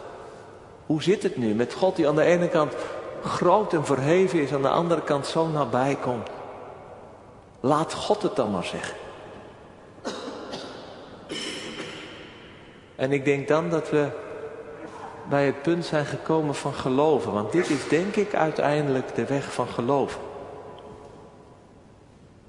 Hoe 0.85 1.03
zit 1.03 1.23
het 1.23 1.37
nu 1.37 1.53
met 1.53 1.73
God 1.73 1.95
die 1.95 2.07
aan 2.07 2.15
de 2.15 2.23
ene 2.23 2.47
kant 2.47 2.73
groot 3.23 3.73
en 3.73 3.85
verheven 3.85 4.41
is, 4.41 4.53
aan 4.53 4.61
de 4.61 4.69
andere 4.69 5.01
kant 5.01 5.27
zo 5.27 5.47
nabij 5.47 5.97
komt? 6.01 6.29
Laat 7.59 7.93
God 7.93 8.21
het 8.21 8.35
dan 8.35 8.51
maar 8.51 8.63
zeggen. 8.63 8.95
En 13.01 13.11
ik 13.11 13.25
denk 13.25 13.47
dan 13.47 13.69
dat 13.69 13.89
we 13.89 14.07
bij 15.29 15.45
het 15.45 15.61
punt 15.61 15.85
zijn 15.85 16.05
gekomen 16.05 16.55
van 16.55 16.73
geloven. 16.73 17.33
Want 17.33 17.51
dit 17.51 17.69
is 17.69 17.87
denk 17.87 18.15
ik 18.15 18.35
uiteindelijk 18.35 19.15
de 19.15 19.25
weg 19.25 19.53
van 19.53 19.67
geloven. 19.67 20.21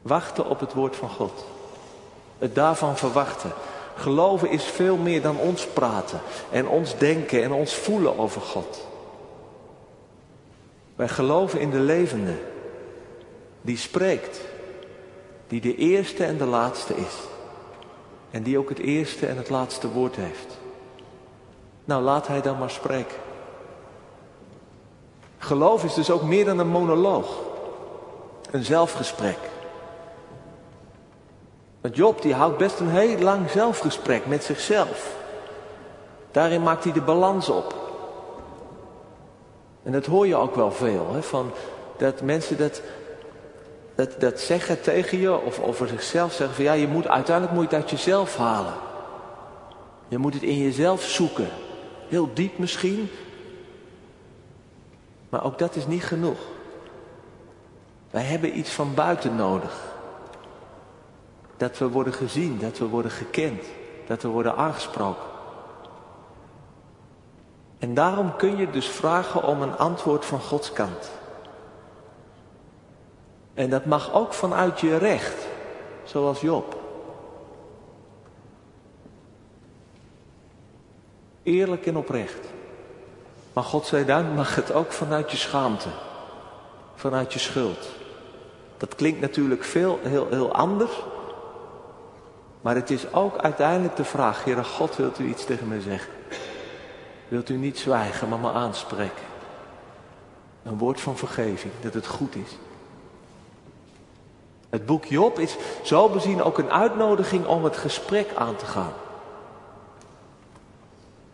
Wachten 0.03 0.49
op 0.49 0.61
het 0.61 0.73
woord 0.73 0.97
van 0.97 1.09
God. 1.09 1.45
Het 2.39 2.55
daarvan 2.55 2.97
verwachten. 2.97 3.53
Geloven 3.97 4.51
is 4.51 4.65
veel 4.65 4.97
meer 4.97 5.23
dan 5.23 5.39
ons 5.39 5.67
praten 5.67 6.21
en 6.51 6.69
ons 6.69 6.99
denken 6.99 7.43
en 7.43 7.53
ons 7.53 7.75
voelen 7.75 8.19
over 8.19 8.41
God. 8.41 8.89
Wij 10.97 11.09
geloven 11.09 11.61
in 11.61 11.71
de 11.71 11.81
levende, 11.81 12.39
die 13.61 13.77
spreekt, 13.77 14.41
die 15.49 15.61
de 15.61 15.77
eerste 15.77 16.25
en 16.25 16.37
de 16.37 16.47
laatste 16.47 16.97
is. 16.97 17.32
En 18.33 18.43
die 18.43 18.59
ook 18.59 18.69
het 18.69 18.79
eerste 18.79 19.27
en 19.27 19.37
het 19.37 19.49
laatste 19.51 19.89
woord 19.91 20.17
heeft. 20.17 20.59
Nou, 21.85 22.03
laat 22.03 22.27
hij 22.27 22.41
dan 22.41 22.59
maar 22.59 22.71
spreken. 22.71 23.17
Geloof 25.39 25.85
is 25.85 25.95
dus 25.95 26.11
ook 26.11 26.23
meer 26.23 26.45
dan 26.45 26.59
een 26.59 26.69
monoloog. 26.69 27.39
Een 28.51 28.65
zelfgesprek. 28.65 29.39
Want 31.81 31.97
Job 31.97 32.23
die 32.23 32.35
houdt 32.35 32.57
best 32.57 32.81
een 32.81 32.91
heel 32.91 33.19
lang 33.19 33.51
zelfgesprek 33.51 34.27
met 34.27 34.45
zichzelf. 34.45 35.17
Daarin 36.31 36.63
maakt 36.63 36.85
hij 36.85 36.93
de 36.93 37.01
balans 37.01 37.49
op. 37.49 37.75
En 39.83 39.93
dat 39.93 40.07
hoor 40.07 40.27
je 40.27 40.37
ook 40.37 40.55
wel 40.55 40.71
veel. 40.71 41.13
Hè, 41.13 41.23
van 41.23 41.51
dat 41.97 42.23
mensen 42.23 42.59
dat, 42.59 42.83
dat, 43.95 44.21
dat 44.21 44.41
zeggen 44.41 44.83
tegen 44.83 45.19
je 45.19 45.41
of 45.41 45.61
over 45.61 45.89
zichzelf 45.89 46.33
zeggen 46.33 46.55
van 46.55 46.65
ja, 46.65 46.73
je 46.73 46.89
moet, 46.89 47.09
uiteindelijk 47.09 47.57
moet 47.57 47.71
je 47.71 47.77
het 47.77 47.85
uit 47.85 47.91
jezelf 47.91 48.37
halen. 48.37 48.75
Je 50.09 50.19
moet 50.19 50.35
het 50.35 50.43
in 50.43 50.59
jezelf 50.59 51.03
zoeken. 51.03 51.49
Heel 52.09 52.29
diep 52.35 52.59
misschien. 52.59 53.11
Maar 55.29 55.45
ook 55.45 55.59
dat 55.59 55.77
is 55.77 55.87
niet 55.87 56.05
genoeg. 56.05 56.39
Wij 58.11 58.23
hebben 58.23 58.59
iets 58.59 58.71
van 58.71 58.95
buiten 58.95 59.37
nodig. 59.37 59.81
Dat 61.57 61.79
we 61.79 61.89
worden 61.89 62.13
gezien, 62.13 62.59
dat 62.59 62.79
we 62.79 62.85
worden 62.85 63.11
gekend, 63.11 63.65
dat 64.07 64.23
we 64.23 64.29
worden 64.29 64.57
aangesproken. 64.57 65.31
En 67.79 67.95
daarom 67.95 68.37
kun 68.37 68.57
je 68.57 68.71
dus 68.71 68.87
vragen 68.87 69.43
om 69.43 69.63
een 69.63 69.77
antwoord 69.77 70.25
van 70.25 70.41
Gods 70.41 70.73
kant. 70.73 71.11
En 73.55 73.71
dat 73.71 73.85
mag 73.85 74.13
ook 74.13 74.33
vanuit 74.33 74.81
je 74.81 74.97
recht, 74.97 75.47
zoals 76.05 76.41
Job. 76.41 76.81
Eerlijk 81.43 81.87
en 81.87 81.97
oprecht. 81.97 82.49
Maar 83.53 83.65
God 83.65 83.87
zij 83.87 84.05
dank 84.05 84.35
mag 84.35 84.55
het 84.55 84.73
ook 84.73 84.93
vanuit 84.93 85.31
je 85.31 85.37
schaamte. 85.37 85.89
Vanuit 86.95 87.33
je 87.33 87.39
schuld. 87.39 87.89
Dat 88.77 88.95
klinkt 88.95 89.21
natuurlijk 89.21 89.65
veel, 89.65 89.99
heel, 90.03 90.27
heel 90.31 90.55
anders. 90.55 91.03
Maar 92.61 92.75
het 92.75 92.91
is 92.91 93.13
ook 93.13 93.39
uiteindelijk 93.39 93.97
de 93.97 94.05
vraag, 94.05 94.45
Heere 94.45 94.65
God, 94.65 94.97
wilt 94.97 95.19
u 95.19 95.29
iets 95.29 95.45
tegen 95.45 95.69
mij 95.69 95.81
zeggen? 95.81 96.13
Wilt 97.29 97.49
u 97.49 97.57
niet 97.57 97.79
zwijgen, 97.79 98.29
maar 98.29 98.39
me 98.39 98.53
aanspreken? 98.53 99.25
Een 100.63 100.79
woord 100.79 101.01
van 101.01 101.17
vergeving, 101.17 101.73
dat 101.81 101.95
het 101.95 102.07
goed 102.07 102.35
is. 102.35 102.57
Het 104.73 104.87
boek 104.87 105.05
Job 105.05 105.39
is 105.39 105.57
zo 105.83 106.09
bezien 106.09 106.43
ook 106.43 106.59
een 106.59 106.71
uitnodiging 106.71 107.47
om 107.47 107.65
het 107.65 107.77
gesprek 107.77 108.29
aan 108.35 108.57
te 108.57 108.65
gaan. 108.65 108.93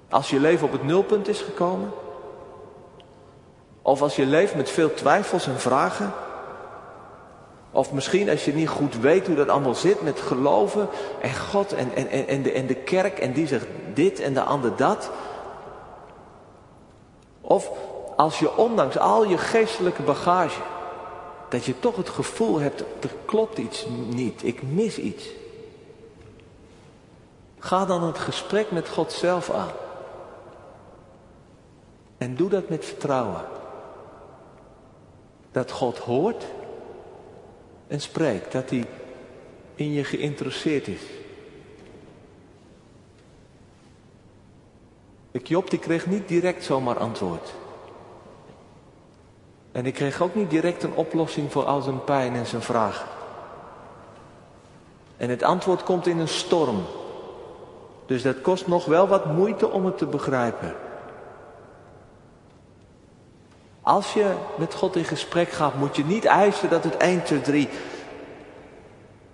Als 0.09 0.31
je 0.31 0.41
leven 0.41 0.67
op 0.67 0.73
het 0.73 0.85
nulpunt 0.85 1.29
is 1.29 1.41
gekomen. 1.41 1.91
Of 3.83 4.03
als 4.03 4.17
je 4.17 4.27
leeft 4.27 4.55
met 4.55 4.71
veel 4.71 4.95
twijfels 4.95 5.47
en 5.47 5.61
vragen. 5.61 6.13
Of 7.71 7.93
misschien 7.93 8.31
als 8.31 8.45
je 8.45 8.55
niet 8.55 8.69
goed 8.69 9.01
weet 9.01 9.27
hoe 9.27 9.37
dat 9.37 9.49
allemaal 9.49 9.75
zit 9.75 10.03
met 10.03 10.21
geloven 10.21 10.89
en 11.21 11.37
God 11.37 11.73
en, 11.73 11.95
en, 11.95 12.29
en, 12.29 12.43
de, 12.43 12.53
en 12.53 12.67
de 12.67 12.75
kerk 12.75 13.19
en 13.19 13.33
die 13.33 13.47
zegt 13.47 13.67
dit 13.95 14.21
en 14.21 14.35
de 14.35 14.43
ander 14.43 14.77
dat. 14.77 15.11
Of 17.41 17.71
als 18.17 18.39
je 18.39 18.57
ondanks 18.57 18.99
al 18.99 19.25
je 19.25 19.39
geestelijke 19.39 20.03
bagage, 20.03 20.61
dat 21.49 21.65
je 21.65 21.79
toch 21.79 21.97
het 21.97 22.09
gevoel 22.09 22.59
hebt, 22.59 22.81
er 22.81 23.15
klopt 23.25 23.59
iets 23.59 23.87
niet, 24.09 24.45
ik 24.45 24.63
mis 24.63 24.99
iets. 24.99 25.25
Ga 27.59 27.85
dan 27.85 28.03
het 28.03 28.19
gesprek 28.19 28.71
met 28.71 28.89
God 28.89 29.13
zelf 29.13 29.51
aan. 29.51 29.73
En 32.19 32.35
doe 32.37 32.49
dat 32.49 32.69
met 32.69 32.85
vertrouwen. 32.85 33.45
Dat 35.53 35.71
God 35.71 35.99
hoort 35.99 36.47
en 37.87 38.01
spreekt, 38.01 38.53
dat 38.53 38.71
hij 38.71 38.87
in 39.75 39.93
je 39.93 40.05
geïnteresseerd 40.05 40.89
is. 40.89 41.01
Ik 45.31 45.49
Job 45.49 45.71
die 45.71 45.79
kreeg 45.79 46.07
niet 46.07 46.29
direct 46.29 46.65
zomaar 46.65 46.99
antwoord. 46.99 47.55
En 49.79 49.87
ik 49.87 49.95
kreeg 49.95 50.21
ook 50.21 50.35
niet 50.35 50.51
direct 50.51 50.83
een 50.83 50.95
oplossing 50.95 51.53
voor 51.53 51.65
al 51.65 51.81
zijn 51.81 52.05
pijn 52.05 52.35
en 52.35 52.47
zijn 52.47 52.63
vragen. 52.63 53.09
En 55.17 55.31
het 55.31 55.43
antwoord 55.43 55.83
komt 55.83 56.07
in 56.07 56.19
een 56.19 56.29
storm. 56.29 56.85
Dus 58.07 58.23
dat 58.23 58.41
kost 58.41 58.67
nog 58.67 58.85
wel 58.85 59.09
wat 59.09 59.25
moeite 59.25 59.69
om 59.69 59.85
het 59.85 59.99
te 59.99 60.07
begrijpen. 60.07 60.75
Als 63.83 64.13
je 64.13 64.35
met 64.57 64.75
God 64.75 64.97
in 64.97 65.05
gesprek 65.05 65.49
gaat, 65.49 65.75
moet 65.75 65.97
je 65.97 66.05
niet 66.05 66.25
eisen 66.25 66.71
dat 66.71 66.85
het 66.85 66.97
1, 66.97 67.23
2, 67.23 67.41
3 67.41 67.69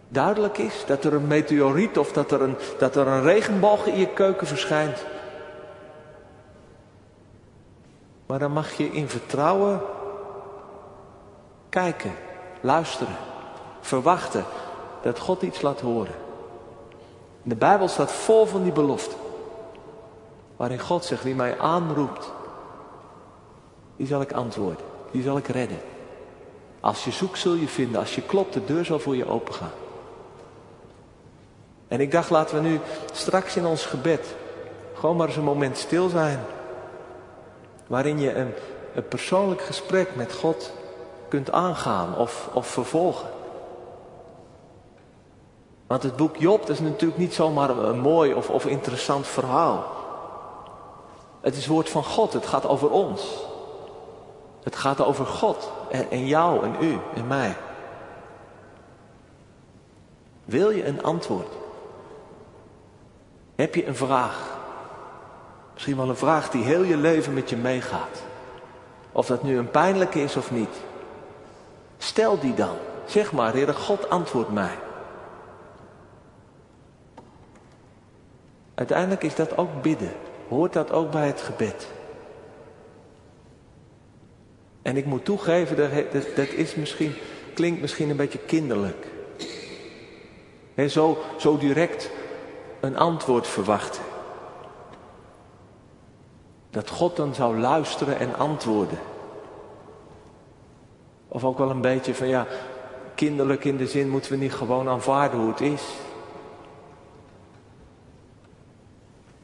duidelijk 0.08 0.58
is. 0.58 0.84
Dat 0.86 1.04
er 1.04 1.14
een 1.14 1.26
meteoriet 1.26 1.98
of 1.98 2.12
dat 2.12 2.32
er 2.32 2.42
een, 2.42 2.56
dat 2.78 2.96
er 2.96 3.06
een 3.06 3.22
regenboog 3.22 3.86
in 3.86 3.98
je 3.98 4.08
keuken 4.08 4.46
verschijnt. 4.46 5.04
Maar 8.26 8.38
dan 8.38 8.52
mag 8.52 8.72
je 8.72 8.92
in 8.92 9.08
vertrouwen 9.08 9.80
kijken, 11.74 12.12
luisteren, 12.60 13.16
verwachten 13.80 14.44
dat 15.02 15.18
God 15.18 15.42
iets 15.42 15.62
laat 15.62 15.80
horen. 15.80 16.14
De 17.42 17.54
Bijbel 17.54 17.88
staat 17.88 18.12
vol 18.12 18.46
van 18.46 18.62
die 18.62 18.72
beloften. 18.72 19.18
Waarin 20.56 20.78
God 20.78 21.04
zegt, 21.04 21.22
wie 21.22 21.34
mij 21.34 21.58
aanroept, 21.58 22.32
die 23.96 24.06
zal 24.06 24.20
ik 24.20 24.32
antwoorden. 24.32 24.86
Die 25.10 25.22
zal 25.22 25.36
ik 25.36 25.46
redden. 25.46 25.80
Als 26.80 27.04
je 27.04 27.10
zoekt 27.10 27.38
zul 27.38 27.54
je 27.54 27.68
vinden. 27.68 28.00
Als 28.00 28.14
je 28.14 28.22
klopt, 28.22 28.52
de 28.52 28.64
deur 28.64 28.84
zal 28.84 28.98
voor 28.98 29.16
je 29.16 29.28
opengaan. 29.28 29.72
En 31.88 32.00
ik 32.00 32.10
dacht, 32.10 32.30
laten 32.30 32.62
we 32.62 32.68
nu 32.68 32.80
straks 33.12 33.56
in 33.56 33.66
ons 33.66 33.86
gebed 33.86 34.34
gewoon 34.94 35.16
maar 35.16 35.26
eens 35.26 35.36
een 35.36 35.44
moment 35.44 35.76
stil 35.76 36.08
zijn. 36.08 36.40
Waarin 37.86 38.20
je 38.20 38.34
een, 38.34 38.52
een 38.94 39.08
persoonlijk 39.08 39.62
gesprek 39.62 40.16
met 40.16 40.32
God 40.32 40.72
kunt 41.28 41.52
aangaan 41.52 42.16
of, 42.16 42.48
of 42.52 42.66
vervolgen. 42.66 43.28
Want 45.86 46.02
het 46.02 46.16
boek 46.16 46.36
Job 46.36 46.60
dat 46.60 46.70
is 46.70 46.80
natuurlijk 46.80 47.20
niet 47.20 47.34
zomaar 47.34 47.70
een 47.70 48.00
mooi 48.00 48.34
of, 48.34 48.50
of 48.50 48.66
interessant 48.66 49.26
verhaal. 49.26 49.84
Het 51.40 51.56
is 51.56 51.66
woord 51.66 51.88
van 51.88 52.04
God, 52.04 52.32
het 52.32 52.46
gaat 52.46 52.66
over 52.66 52.90
ons. 52.90 53.44
Het 54.62 54.76
gaat 54.76 55.00
over 55.00 55.26
God 55.26 55.70
en, 55.90 56.10
en 56.10 56.26
jou 56.26 56.64
en 56.64 56.76
u 56.80 56.98
en 57.14 57.26
mij. 57.26 57.56
Wil 60.44 60.70
je 60.70 60.86
een 60.86 61.02
antwoord? 61.02 61.52
Heb 63.54 63.74
je 63.74 63.86
een 63.86 63.96
vraag? 63.96 64.58
Misschien 65.72 65.96
wel 65.96 66.08
een 66.08 66.16
vraag 66.16 66.50
die 66.50 66.64
heel 66.64 66.82
je 66.82 66.96
leven 66.96 67.34
met 67.34 67.50
je 67.50 67.56
meegaat. 67.56 68.22
Of 69.12 69.26
dat 69.26 69.42
nu 69.42 69.58
een 69.58 69.70
pijnlijke 69.70 70.22
is 70.22 70.36
of 70.36 70.50
niet. 70.50 70.82
Stel 72.04 72.38
die 72.38 72.54
dan. 72.54 72.76
Zeg 73.06 73.32
maar, 73.32 73.52
Heere 73.52 73.72
God, 73.72 74.10
antwoord 74.10 74.52
mij. 74.52 74.78
Uiteindelijk 78.74 79.22
is 79.22 79.34
dat 79.34 79.56
ook 79.56 79.82
bidden. 79.82 80.12
Hoort 80.48 80.72
dat 80.72 80.92
ook 80.92 81.10
bij 81.10 81.26
het 81.26 81.40
gebed. 81.40 81.92
En 84.82 84.96
ik 84.96 85.04
moet 85.06 85.24
toegeven, 85.24 85.76
dat, 85.76 85.90
dat 86.36 86.48
is 86.48 86.74
misschien, 86.74 87.14
klinkt 87.54 87.80
misschien 87.80 88.10
een 88.10 88.16
beetje 88.16 88.38
kinderlijk. 88.38 89.06
He, 90.74 90.88
zo, 90.88 91.18
zo 91.38 91.58
direct 91.58 92.10
een 92.80 92.96
antwoord 92.96 93.46
verwachten. 93.46 94.02
Dat 96.70 96.90
God 96.90 97.16
dan 97.16 97.34
zou 97.34 97.58
luisteren 97.58 98.18
en 98.18 98.36
antwoorden. 98.36 98.98
Of 101.34 101.44
ook 101.44 101.58
wel 101.58 101.70
een 101.70 101.80
beetje 101.80 102.14
van 102.14 102.28
ja, 102.28 102.46
kinderlijk 103.14 103.64
in 103.64 103.76
de 103.76 103.86
zin 103.86 104.08
moeten 104.08 104.30
we 104.30 104.36
niet 104.36 104.52
gewoon 104.52 104.88
aanvaarden 104.88 105.40
hoe 105.40 105.48
het 105.48 105.60
is. 105.60 105.82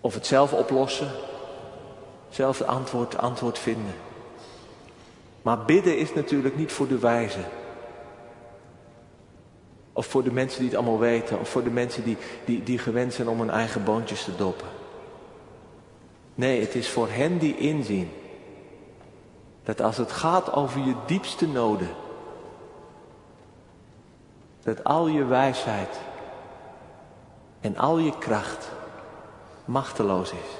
Of 0.00 0.14
het 0.14 0.26
zelf 0.26 0.52
oplossen. 0.52 1.10
Zelf 2.28 2.58
het 2.58 2.66
antwoord, 2.68 3.18
antwoord 3.18 3.58
vinden. 3.58 3.94
Maar 5.42 5.64
bidden 5.64 5.98
is 5.98 6.14
natuurlijk 6.14 6.56
niet 6.56 6.72
voor 6.72 6.88
de 6.88 6.98
wijzen. 6.98 7.44
Of 9.92 10.06
voor 10.06 10.22
de 10.22 10.32
mensen 10.32 10.60
die 10.60 10.68
het 10.68 10.78
allemaal 10.78 10.98
weten. 10.98 11.40
Of 11.40 11.48
voor 11.48 11.64
de 11.64 11.70
mensen 11.70 12.04
die, 12.04 12.16
die, 12.44 12.62
die 12.62 12.78
gewend 12.78 13.14
zijn 13.14 13.28
om 13.28 13.40
hun 13.40 13.50
eigen 13.50 13.84
boontjes 13.84 14.24
te 14.24 14.36
doppen. 14.36 14.68
Nee, 16.34 16.60
het 16.60 16.74
is 16.74 16.88
voor 16.88 17.08
hen 17.08 17.38
die 17.38 17.56
inzien. 17.56 18.10
Dat 19.70 19.80
als 19.80 19.96
het 19.96 20.12
gaat 20.12 20.52
over 20.52 20.80
je 20.80 20.94
diepste 21.06 21.48
noden. 21.48 21.88
Dat 24.62 24.84
al 24.84 25.06
je 25.06 25.24
wijsheid 25.24 26.00
en 27.60 27.76
al 27.76 27.98
je 27.98 28.18
kracht 28.18 28.70
machteloos 29.64 30.32
is. 30.32 30.58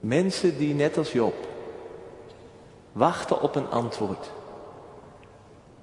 Mensen 0.00 0.58
die 0.58 0.74
net 0.74 0.96
als 0.96 1.12
Job 1.12 1.34
wachten 2.92 3.40
op 3.40 3.54
een 3.54 3.70
antwoord 3.70 4.30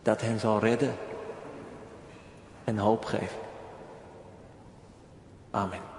dat 0.01 0.21
hen 0.21 0.39
zal 0.39 0.59
redden 0.59 0.95
en 2.63 2.77
hoop 2.77 3.05
geven. 3.05 3.39
Amen. 5.51 5.94